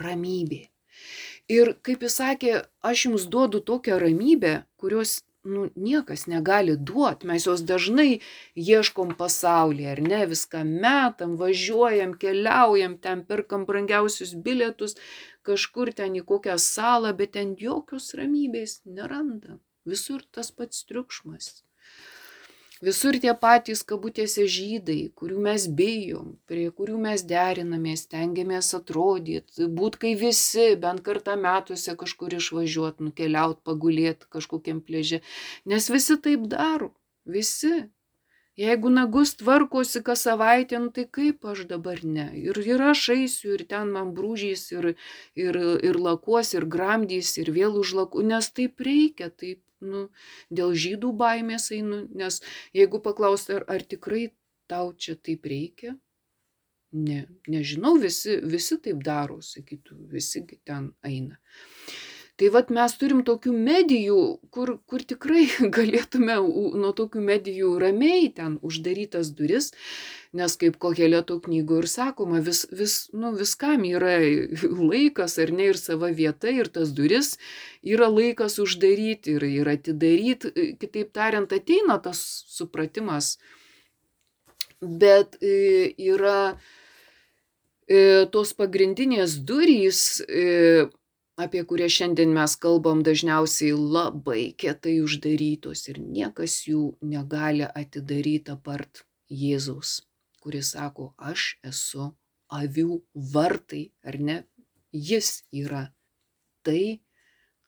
[0.04, 0.66] ramybė.
[1.50, 2.54] Ir kaip jis sakė,
[2.86, 5.22] aš jums duodu tokią ramybę, kurios
[5.54, 7.28] nu, niekas negali duoti.
[7.30, 8.20] Mes jos dažnai
[8.56, 14.98] ieškom pasaulyje, ar ne, viską metam, važiuojam, keliaujam, ten perkam brangiausius bilietus,
[15.48, 19.60] kažkur ten į kokią salą, bet ten jokios ramybės nerandam.
[19.90, 21.52] Visur tas pats triukšmas.
[22.88, 29.98] Visur tie patys kabutėse žydai, kurių mes bijom, prie kurių mes derinamės, tengiamės atrodyti, būt
[30.04, 35.20] kai visi bent kartą metuose kažkur išvažiuot, nukeliaut, pagulėt kažkokiam plėžė.
[35.68, 36.94] Nes visi taip daro,
[37.28, 37.90] visi.
[38.60, 42.32] Jeigu nagus tvarkosi kas savaitę, nu tai kaip aš dabar ne.
[42.40, 44.94] Ir, ir aš eisiu, ir ten man brūžys, ir,
[45.36, 50.08] ir, ir lakuos, ir gramdys, ir vėl užlaku, nes taip reikia, taip nu,
[50.50, 52.42] dėl žydų baimės einu, nes
[52.76, 54.30] jeigu paklausti, ar, ar tikrai
[54.70, 55.96] tau čia taip reikia,
[56.92, 61.40] ne, nežinau, visi, visi taip daro, sakytų, visi ten eina.
[62.40, 64.20] Tai vad mes turim tokių medijų,
[64.56, 65.42] kur, kur tikrai
[65.78, 66.38] galėtume
[66.80, 69.74] nuo tokių medijų ramiai ten uždarytas duris,
[70.32, 74.14] nes kaip kohelėto knygų ir sakoma, vis, vis, nu, viskam yra
[74.94, 77.34] laikas ar ne ir sava vieta ir tas duris
[77.84, 83.34] yra laikas uždaryti ir, ir atidaryti, kitaip tariant, ateina tas supratimas,
[84.80, 86.54] bet e, yra
[87.84, 90.88] e, tos pagrindinės durys e,
[91.44, 96.82] apie kurias šiandien mes kalbam, dažniausiai labai kietai uždarytos ir niekas jų
[97.14, 99.06] negali atidaryti apart
[99.42, 99.92] Jėzaus,
[100.44, 102.10] kuris sako, aš esu
[102.60, 102.98] avių
[103.36, 104.38] vartai, ar ne?
[105.10, 105.30] Jis
[105.62, 105.84] yra
[106.66, 107.00] tai,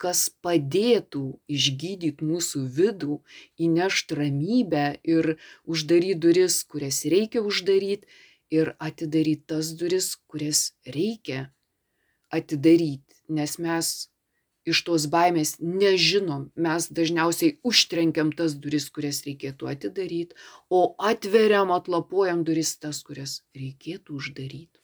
[0.01, 1.23] kas padėtų
[1.55, 3.19] išgydyti mūsų vidų,
[3.67, 8.09] įnešti ramybę ir uždaryti duris, kurias reikia uždaryti
[8.51, 11.45] ir atidaryti tas duris, kurias reikia
[12.33, 13.91] atidaryti nes mes
[14.65, 20.37] iš tos baimės nežinom, mes dažniausiai užtrenkiam tas duris, kurias reikėtų atidaryti,
[20.69, 24.77] o atveriam, atlapuojam duris tas, kurias reikėtų uždaryti.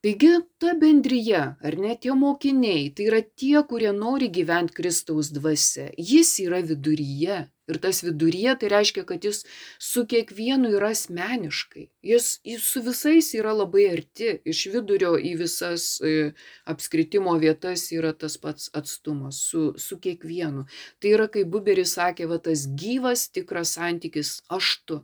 [0.00, 5.90] Taigi ta bendryje, ar ne tie mokiniai, tai yra tie, kurie nori gyventi Kristaus dvasia.
[6.10, 9.44] Jis yra viduryje, Ir tas viduryje tai reiškia, kad jis
[9.78, 11.86] su kiekvienu yra asmeniškai.
[12.10, 14.32] Jis, jis su visais yra labai arti.
[14.52, 16.32] Iš vidurio į visas e,
[16.70, 20.66] apskritimo vietas yra tas pats atstumas su, su kiekvienu.
[20.98, 25.00] Tai yra, kaip Buberis sakė, va tas gyvas tikras santykis aš tu.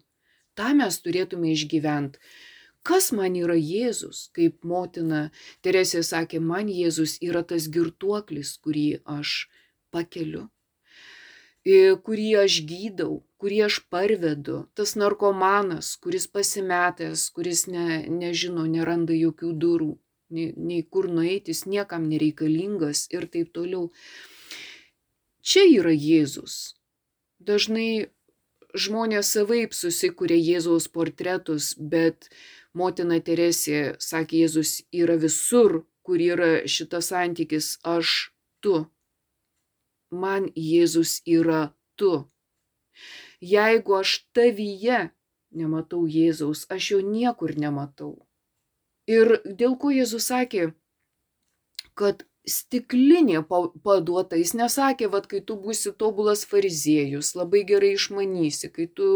[0.56, 2.20] Ta mes turėtume išgyventi
[2.86, 5.30] kas man yra Jėzus, kaip motina
[5.66, 8.88] Teresė sakė, man Jėzus yra tas girtuoklis, kurį
[9.18, 9.48] aš
[9.90, 10.46] pakeliu
[11.66, 19.52] kurį aš gydau, kurį aš parvedu, tas narkomanas, kuris pasimetęs, kuris ne, nežino, neranda jokių
[19.64, 19.92] durų,
[20.30, 23.90] nei, nei kur nueiti, jis niekam nereikalingas ir taip toliau.
[25.42, 26.76] Čia yra Jėzus.
[27.38, 28.10] Dažnai
[28.74, 32.30] žmonės savaip susikūrė Jėzaus portretus, bet
[32.74, 38.30] motina Teresė sakė, Jėzus yra visur, kur yra šitas santykis aš,
[38.62, 38.86] tu
[40.10, 42.26] man Jėzus yra tu.
[43.40, 45.10] Jeigu aš tavyje
[45.56, 48.14] nematau Jėzaus, aš jo niekur nematau.
[49.06, 50.72] Ir dėl ko Jėzus sakė,
[51.94, 54.38] kad stiklinė paduota.
[54.38, 59.08] Jis nesakė, vad, kai tu būsi tobulas fariziejus, labai gerai išmanysi, kai tu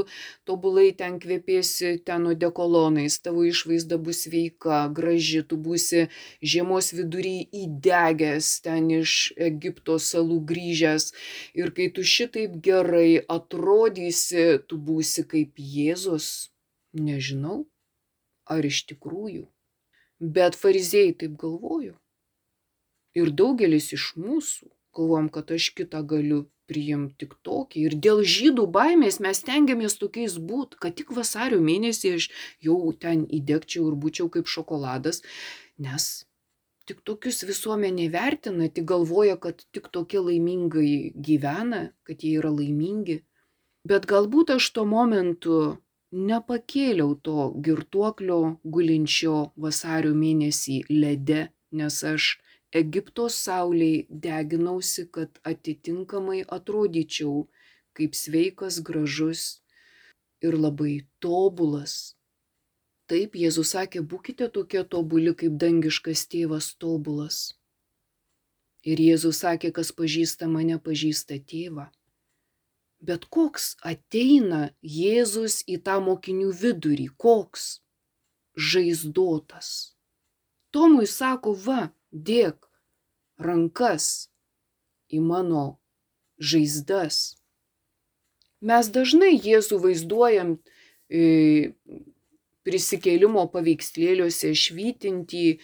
[0.48, 6.08] tobulai ten kvepėsi ten odekolonais, tavo išvaizda bus sveika, graži, tu būsi
[6.42, 9.16] žiemos vidury įdegęs ten iš
[9.50, 11.10] Egipto salų grįžęs.
[11.54, 16.50] Ir kai tu šitaip gerai atrodysi, tu būsi kaip Jėzus.
[16.90, 17.68] Nežinau,
[18.50, 19.46] ar iš tikrųjų.
[20.20, 21.94] Bet fariziejai taip galvojo.
[23.18, 27.84] Ir daugelis iš mūsų galvojam, kad aš kitą galiu priimti tik tokį.
[27.88, 32.30] Ir dėl žydų baimės mes tengiamės tokiais būt, kad tik vasario mėnesį aš
[32.66, 35.22] jau ten įdėkčiau ir būčiau kaip šokoladas,
[35.78, 36.10] nes
[36.86, 43.20] tik tokius visuomenė vertina, tik galvoja, kad tik tokie laimingai gyvena, kad jie yra laimingi.
[43.86, 45.58] Bet galbūt aš tuo momentu
[46.10, 52.34] nepakėliau to girtuoklio gulinčio vasario mėnesį lede, nes aš
[52.70, 57.48] Egipto saulėj deginausi, kad atitinkamai atrodyčiau
[57.98, 59.60] kaip sveikas, gražus
[60.40, 62.14] ir labai tobulas.
[63.10, 67.40] Taip Jėzus sakė, būkite tokie tobuli, kaip dangiškas tėvas tobulas.
[68.86, 71.90] Ir Jėzus sakė, kas pažįsta mane, pažįsta tėvą.
[73.02, 77.80] Bet koks ateina Jėzus į tą mokinių vidurį, koks
[78.54, 79.96] žaizdotas.
[80.70, 82.68] Tomui sako, va, dėk
[83.40, 84.30] rankas
[85.10, 85.80] į mano
[86.38, 87.36] žaizdas.
[88.60, 90.56] Mes dažnai Jėzų vaizduojam
[91.08, 91.72] e,
[92.68, 95.58] prisikėlimo paveikslėliuose švytinti e,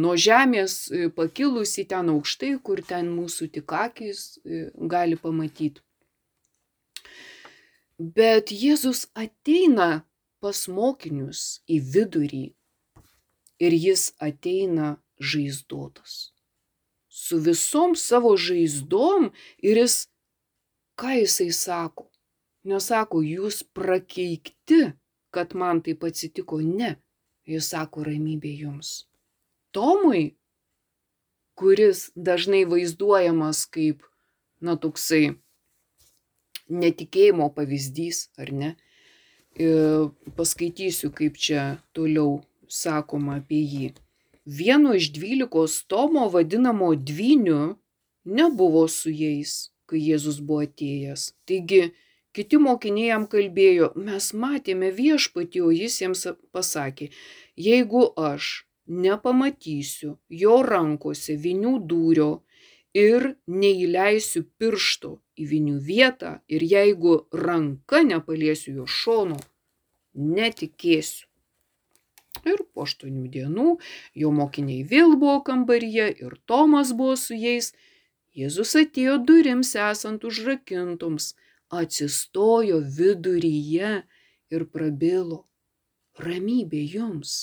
[0.00, 4.40] nuo žemės e, pakilusi ten aukštai, kur ten mūsų tik akis
[4.88, 5.84] gali pamatyti.
[7.98, 10.02] Bet Jėzus ateina
[10.42, 12.46] pas mokinius į vidurį
[13.62, 16.32] ir jis ateina žaizdotas.
[17.08, 19.30] Su visom savo žaizdom
[19.62, 19.96] ir jis,
[20.98, 22.08] ką jisai sako?
[22.68, 24.92] Nesako, jūs prakeikti,
[25.34, 26.96] kad man taip atsitiko, ne.
[27.48, 29.08] Jis sako ramybė jums.
[29.74, 30.36] Tomui,
[31.58, 34.04] kuris dažnai vaizduojamas kaip,
[34.62, 35.34] na, toksai
[36.70, 38.70] netikėjimo pavyzdys, ar ne?
[39.60, 40.08] Ir
[40.38, 41.64] paskaitysiu, kaip čia
[41.96, 42.40] toliau
[42.72, 43.90] sakoma apie jį.
[44.44, 47.76] Vieno iš dvylikos Tomo vadinamo dvyniu
[48.24, 51.28] nebuvo su jais, kai Jėzus buvo atėjęs.
[51.46, 51.92] Taigi
[52.34, 57.10] kiti mokiniai jam kalbėjo, mes matėme viešpatį, o jis jiems pasakė,
[57.54, 62.30] jeigu aš nepamatysiu jo rankose vinių dūrio
[62.98, 69.38] ir neįleisiu piršto į vinių vietą ir jeigu ranka nepaliesiu jo šono,
[70.14, 71.28] netikėsiu.
[72.40, 73.68] Ir po aštuonių dienų
[74.22, 77.72] jo mokiniai vėl buvo kambaryje ir Tomas buvo su jais.
[78.40, 81.32] Jėzus atėjo durims esant užrakintoms,
[81.80, 83.92] atsistojo viduryje
[84.54, 85.42] ir prabilo.
[86.26, 87.34] Ramybė jums.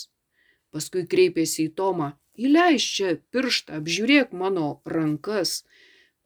[0.74, 2.12] Paskui kreipėsi į Tomą.
[2.40, 5.60] Įleisk čia pirštą, apžiūrėk mano rankas.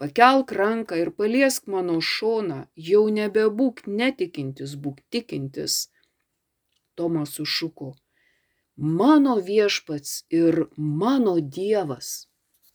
[0.01, 5.85] Pakelk ranką ir paliesk mano šoną, jau nebebūk netikintis, būk tikintis.
[6.99, 7.95] Tomas sušuko
[8.77, 12.27] mano viešpats ir mano Dievas.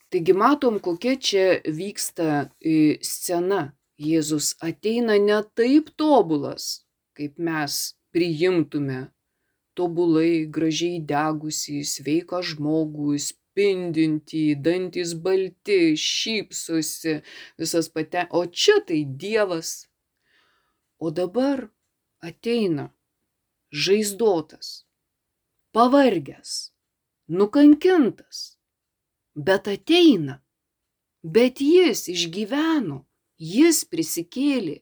[0.10, 3.76] Taigi matom, kokia čia vyksta e, scena.
[4.00, 7.74] Jėzus ateina ne taip tobulas, kaip mes
[8.16, 9.10] priimtume
[9.76, 17.20] tobulai, gražiai degusį, sveiką žmogų, spindintį, dantis balti, šypsosi,
[17.60, 18.24] visas pate.
[18.32, 19.90] O čia tai Dievas.
[21.00, 21.68] O dabar
[22.24, 22.90] ateina
[23.72, 24.89] žaizdotas,
[25.76, 26.72] pavargęs,
[27.28, 28.58] nukankintas,
[29.36, 30.40] bet ateina,
[31.24, 33.04] bet jis išgyveno,
[33.40, 34.80] jis prisikėlė,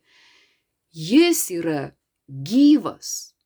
[0.91, 1.81] jis yra
[2.27, 3.37] gyvas,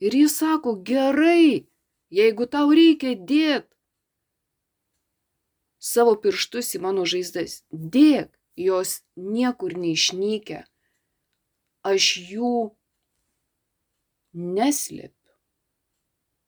[0.00, 1.68] Ir jis sako, gerai,
[2.08, 3.66] jeigu tau reikia dėt
[5.76, 10.64] savo pirštus į mano žaizdas, dėk, jos niekur neišnykia.
[11.84, 12.54] Aš jų
[14.32, 15.19] neslėpiu.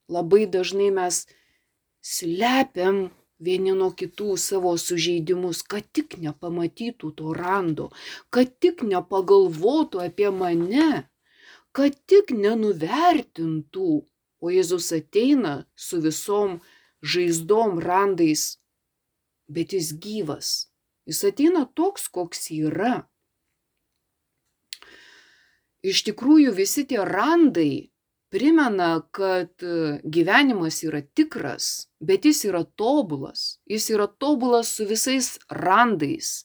[0.08, 1.26] Labai dažnai mes
[2.02, 3.10] slepiam
[3.42, 7.90] vieni nuo kitų savo sužeidimus, kad tik nepamatytų to rando,
[8.30, 11.06] kad tik nepagalvotų apie mane,
[11.72, 13.90] kad tik nenuvertintų.
[14.42, 16.56] O Jėzus ateina su visom
[16.98, 18.58] žaizdom randais,
[19.46, 20.48] bet jis gyvas.
[21.06, 23.06] Jis ateina toks, koks yra.
[25.82, 27.91] Iš tikrųjų, visi tie randai
[28.32, 29.62] primena, kad
[30.04, 31.68] gyvenimas yra tikras,
[32.00, 33.60] bet jis yra tobulas.
[33.68, 36.42] Jis yra tobulas su visais randais.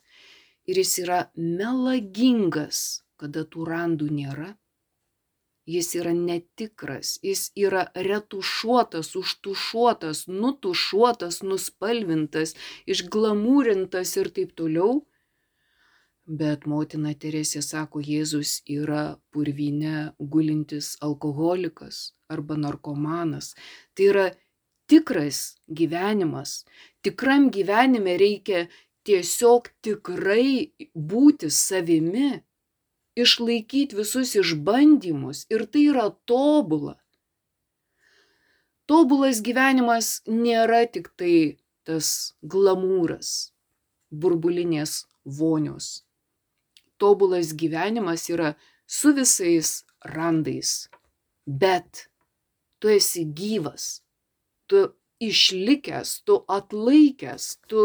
[0.67, 4.53] Ir jis yra melagingas, kada tų randų nėra.
[5.67, 12.55] Jis yra netikras, jis yra retušuotas, užtušuotas, nutušuotas, nuspalvintas,
[12.87, 15.01] išglamūrintas ir taip toliau.
[16.27, 23.53] Bet motina Teresė sako, Jėzus yra purvinė gulintis alkoholikas arba narkomanas.
[23.95, 24.25] Tai yra
[24.91, 26.65] tikras gyvenimas.
[26.99, 28.65] Tikram gyvenime reikia
[29.07, 32.43] tiesiog tikrai būti savimi,
[33.15, 36.97] išlaikyti visus išbandymus ir tai yra tobula.
[38.83, 41.55] Tobulas gyvenimas nėra tik tai
[41.87, 43.53] tas glamūras,
[44.11, 46.03] burbulinės vonios
[47.01, 48.53] tobulas gyvenimas yra
[48.85, 50.89] su visais randais.
[51.45, 52.07] Bet
[52.79, 54.01] tu esi gyvas,
[54.67, 54.87] tu
[55.19, 57.83] išlikęs, tu atlaikęs, tu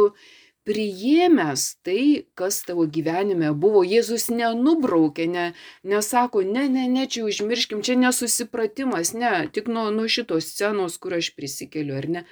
[0.69, 3.83] priėmęs tai, kas tavo gyvenime buvo.
[3.87, 5.47] Jėzus nenubraukė, ne,
[5.83, 11.19] nesako, ne, ne, ne, čia užmirškim, čia nesusipratimas, ne, tik nuo, nuo šitos scenos, kur
[11.19, 12.25] aš prisikeliu, ar ne.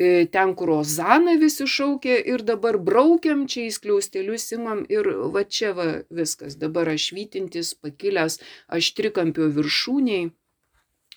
[0.00, 5.42] E, ten, kur Ozana visi šaukė ir dabar braukiam čia į skliaustelius imam ir va
[5.44, 5.88] čia va
[6.20, 6.54] viskas.
[6.62, 8.38] Dabar aš vytintis, pakilęs,
[8.72, 10.30] aš trikampio viršūniai,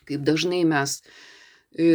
[0.10, 1.86] kaip dažnai mes e,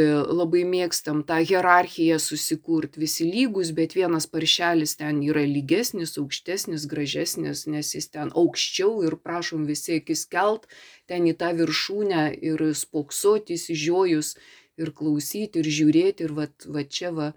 [0.40, 7.66] labai mėgstam tą hierarchiją susikurti, visi lygus, bet vienas paršelis ten yra lygesnis, aukštesnis, gražesnis,
[7.68, 10.64] nes jis ten aukščiau ir prašom visi akis kelt
[11.04, 14.32] ten į tą viršūnę ir spoksoti įsižiojus
[14.78, 17.32] ir klausyti, ir žiūrėti, ir va, va čia va,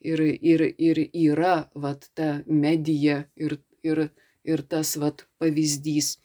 [0.00, 4.08] ir, ir, ir yra va ta medija ir, ir,
[4.44, 6.16] ir tas va pavyzdys.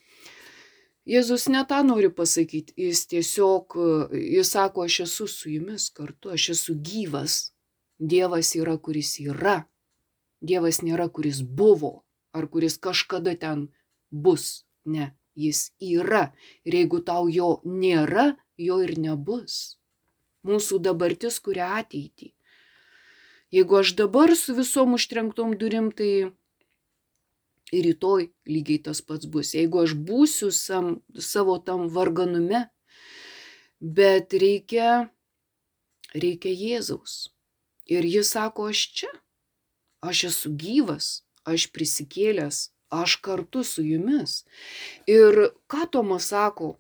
[1.07, 3.77] Jėzus ne tą nori pasakyti, jis tiesiog,
[4.11, 7.53] jis sako, aš esu su jumis kartu, aš esu gyvas.
[7.97, 9.61] Dievas yra, kuris yra.
[10.43, 12.03] Dievas nėra, kuris buvo,
[12.35, 13.69] ar kuris kažkada ten
[14.11, 14.67] bus.
[14.85, 16.27] Ne, jis yra.
[16.67, 19.76] Ir jeigu tau jo nėra, jo ir nebus
[20.45, 22.33] mūsų dabartis kuria ateitį.
[23.53, 26.33] Jeigu aš dabar su visom užtrenktom durim, tai
[27.71, 29.53] ir rytoj lygiai tas pats bus.
[29.55, 32.67] Jeigu aš būsiu sam, savo tam varganume,
[33.79, 35.09] bet reikia,
[36.15, 37.29] reikia Jėzaus.
[37.87, 39.11] Ir jis sako, aš čia,
[40.03, 44.43] aš esu gyvas, aš prisikėlęs, aš kartu su jumis.
[45.07, 46.75] Ir ką Tomas sako,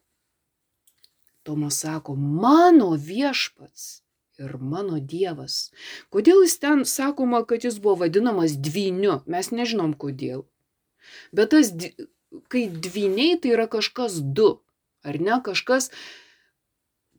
[1.47, 3.87] Tomas sako, mano viešpats
[4.37, 5.71] ir mano Dievas.
[6.13, 10.45] Kodėl jis ten sakoma, kad jis buvo vadinamas dvyniu, mes nežinom kodėl.
[11.31, 11.71] Bet tas,
[12.51, 14.57] kai dvyniai, tai yra kažkas du,
[15.07, 15.89] ar ne, kažkas,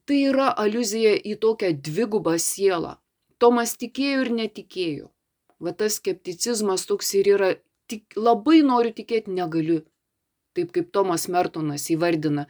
[0.08, 2.96] tai yra aluzija į tokią dvigubą sielą.
[3.38, 5.08] Tomas tikėjo ir netikėjo.
[5.62, 7.54] Va tas skepticizmas toks ir yra,
[7.90, 9.82] tik, labai noriu tikėti, negaliu.
[10.56, 12.46] Taip kaip Tomas Mertonas įvardina,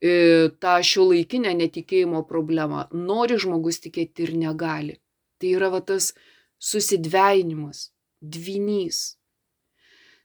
[0.00, 2.86] tą šiuolaikinę netikėjimo problemą.
[2.92, 5.00] Nori žmogus tikėti ir negali.
[5.40, 6.14] Tai yra va tas
[6.60, 7.90] susidvejinimas,
[8.20, 9.18] dvinys.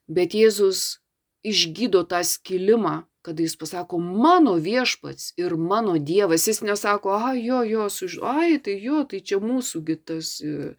[0.07, 1.01] Bet Jėzus
[1.43, 6.45] išgydo tą skilimą, kada jis pasako mano viešpats ir mano dievas.
[6.47, 8.19] Jis nesako, ai jo, jo, suž...
[8.21, 10.75] ai tai jo, tai čia mūsųgi tas E,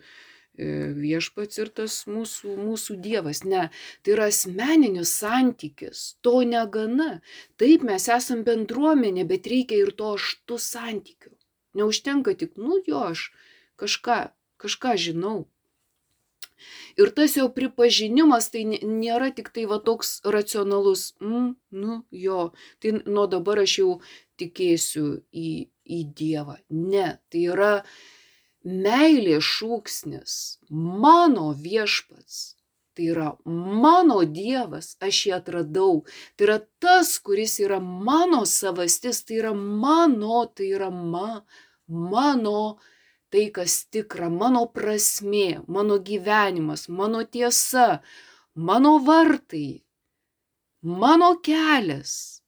[0.56, 3.42] viešpats ir tas mūsų, mūsų Dievas.
[3.44, 3.68] Ne,
[4.02, 7.20] tai yra asmeninis santykis, to negana.
[7.60, 11.34] Taip, mes esam bendruomenė, bet reikia ir to aštų santykių.
[11.76, 13.28] Neužtenka tik, nu jo, aš
[13.80, 14.30] kažką,
[14.62, 15.38] kažką žinau.
[16.96, 22.96] Ir tas jo pripažinimas tai nėra tik tai va toks racionalus, mm, nu jo, tai
[23.04, 23.90] nuo dabar aš jau
[24.40, 26.56] tikėsiu į, į Dievą.
[26.72, 27.90] Ne, tai yra uh,
[28.66, 30.36] meilės šūksnis,
[31.06, 32.56] mano viešpats
[32.96, 33.30] Tai yra
[33.84, 35.96] mano Dievas, aš jį atradau.
[36.32, 41.42] Tai yra tas, kuris yra mano savastis, tai yra mano, tai yra ma,
[42.12, 42.78] mano,
[43.28, 48.00] tai kas tikra, mano prasme, mano gyvenimas, mano tiesa,
[48.54, 49.84] mano vartai,
[50.80, 52.40] mano kelias.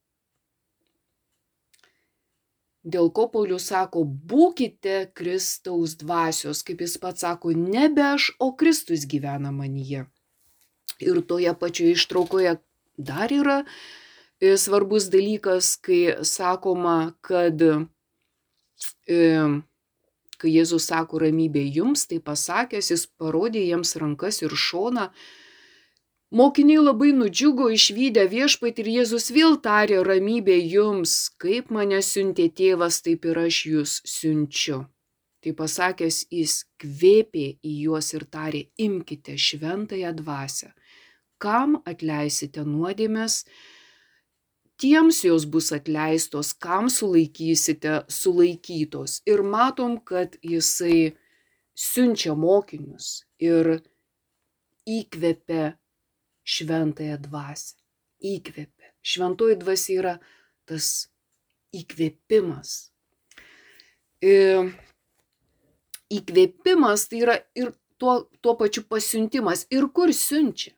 [2.88, 9.04] Dėl ko Paulius sako, būkite Kristaus dvasios, kaip jis pats sako, nebe aš, o Kristus
[9.10, 10.06] gyvena manyje.
[11.04, 12.56] Ir toje pačioje ištraukoje
[12.96, 13.58] dar yra
[14.40, 17.74] e, svarbus dalykas, kai sakoma, kad e,
[20.38, 25.10] kai Jėzus sako ramybė jums, tai pasakęs, jis parodė jiems rankas ir šoną,
[26.28, 32.98] Mokiniai labai nudžiugo išvykę viešpat ir Jėzus vėl tarė ramybė jums, kaip mane siuntė tėvas,
[33.00, 34.82] taip ir aš jūs siunčiu.
[35.40, 40.74] Tai pasakęs, jis kvėpė į juos ir tarė, imkite šventąją dvasę.
[41.40, 43.40] Kam atleisite nuodėmės,
[44.76, 49.22] tiems jos bus atleistos, kam sulaikysite, sulaikytos.
[49.24, 51.14] Ir matom, kad jisai
[51.72, 53.78] siunčia mokinius ir
[54.84, 55.78] įkvepia
[56.48, 57.76] šventąją dvasę.
[58.24, 58.92] Įkvėpia.
[59.04, 60.14] Šventoji dvasia yra
[60.68, 61.08] tas
[61.76, 62.72] įkvėpimas.
[66.18, 67.70] Įkvėpimas tai yra ir
[68.00, 69.66] tuo, tuo pačiu pasiuntimas.
[69.70, 70.74] Ir kur siunčia?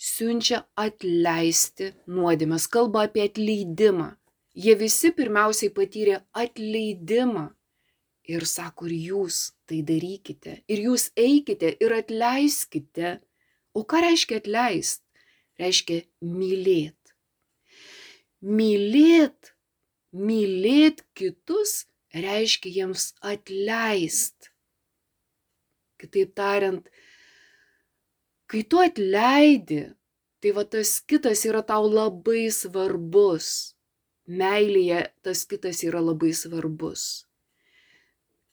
[0.00, 2.66] Siunčia atleisti nuodėmės.
[2.72, 4.14] Kalba apie atleidimą.
[4.56, 7.50] Jie visi pirmiausiai patyrė atleidimą.
[8.30, 9.36] Ir sako, ir jūs
[9.68, 10.60] tai darykite.
[10.70, 13.18] Ir jūs eikite ir atleiskite
[13.74, 15.02] O ką reiškia atleist?
[15.60, 16.96] Reiškia mylėt.
[18.40, 19.52] Mylėt,
[20.16, 21.84] mylėt kitus
[22.16, 24.50] reiškia jiems atleist.
[26.00, 26.86] Kitaip tariant,
[28.48, 29.82] kai tu atleidi,
[30.40, 33.76] tai va tas kitas yra tau labai svarbus.
[34.30, 37.26] Meilėje tas kitas yra labai svarbus.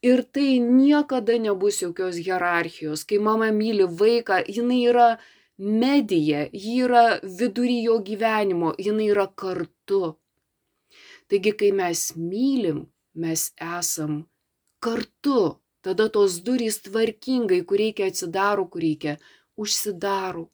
[0.01, 3.05] Ir tai niekada nebus jokios hierarchijos.
[3.05, 5.17] Kai mama myli vaiką, jinai yra
[5.57, 10.17] medija, ji yra vidury jo gyvenimo, jinai yra kartu.
[11.27, 12.85] Taigi, kai mes mylim,
[13.15, 14.27] mes esam
[14.79, 15.57] kartu.
[15.81, 19.17] Tada tos durys tvarkingai, kur reikia atsidaro, kur reikia
[19.57, 20.45] užsidaro.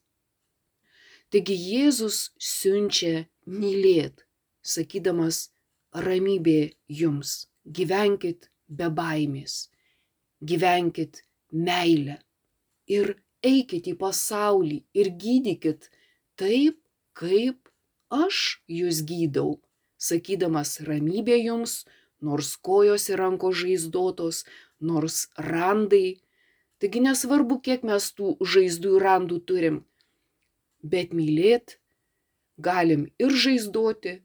[1.33, 4.23] Taigi Jėzus siunčia mylėt,
[4.61, 5.49] sakydamas
[6.05, 9.69] ramybė jums, gyvenkit be baimės.
[10.43, 12.17] Gyvenkit meilę
[12.89, 15.89] ir eikit į pasaulį ir gydykit
[16.39, 16.79] taip,
[17.13, 17.69] kaip
[18.13, 19.59] aš jūs gydau,
[19.97, 21.83] sakydamas ramybė jums,
[22.23, 24.43] nors kojos ir rankos žaizdotos,
[24.79, 26.19] nors randai.
[26.79, 29.79] Taigi nesvarbu, kiek mes tų žaizdų ir randų turim,
[30.83, 31.77] bet mylėt
[32.59, 34.17] galim ir žaizdoti,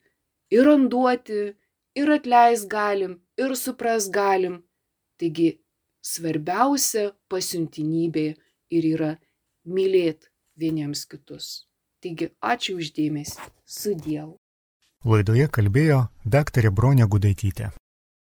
[0.51, 1.55] ir randuoti,
[1.99, 4.61] ir atleis galim, ir supras galim.
[5.19, 5.49] Taigi
[6.05, 8.27] svarbiausia pasiuntinybė
[8.77, 9.15] ir yra
[9.67, 11.49] mylėti vieniems kitus.
[12.03, 13.41] Taigi ačiū uždėmesi.
[13.67, 14.39] Su Dievu.
[15.05, 17.73] Laidoje kalbėjo daktarė Bronė Gudaitytė.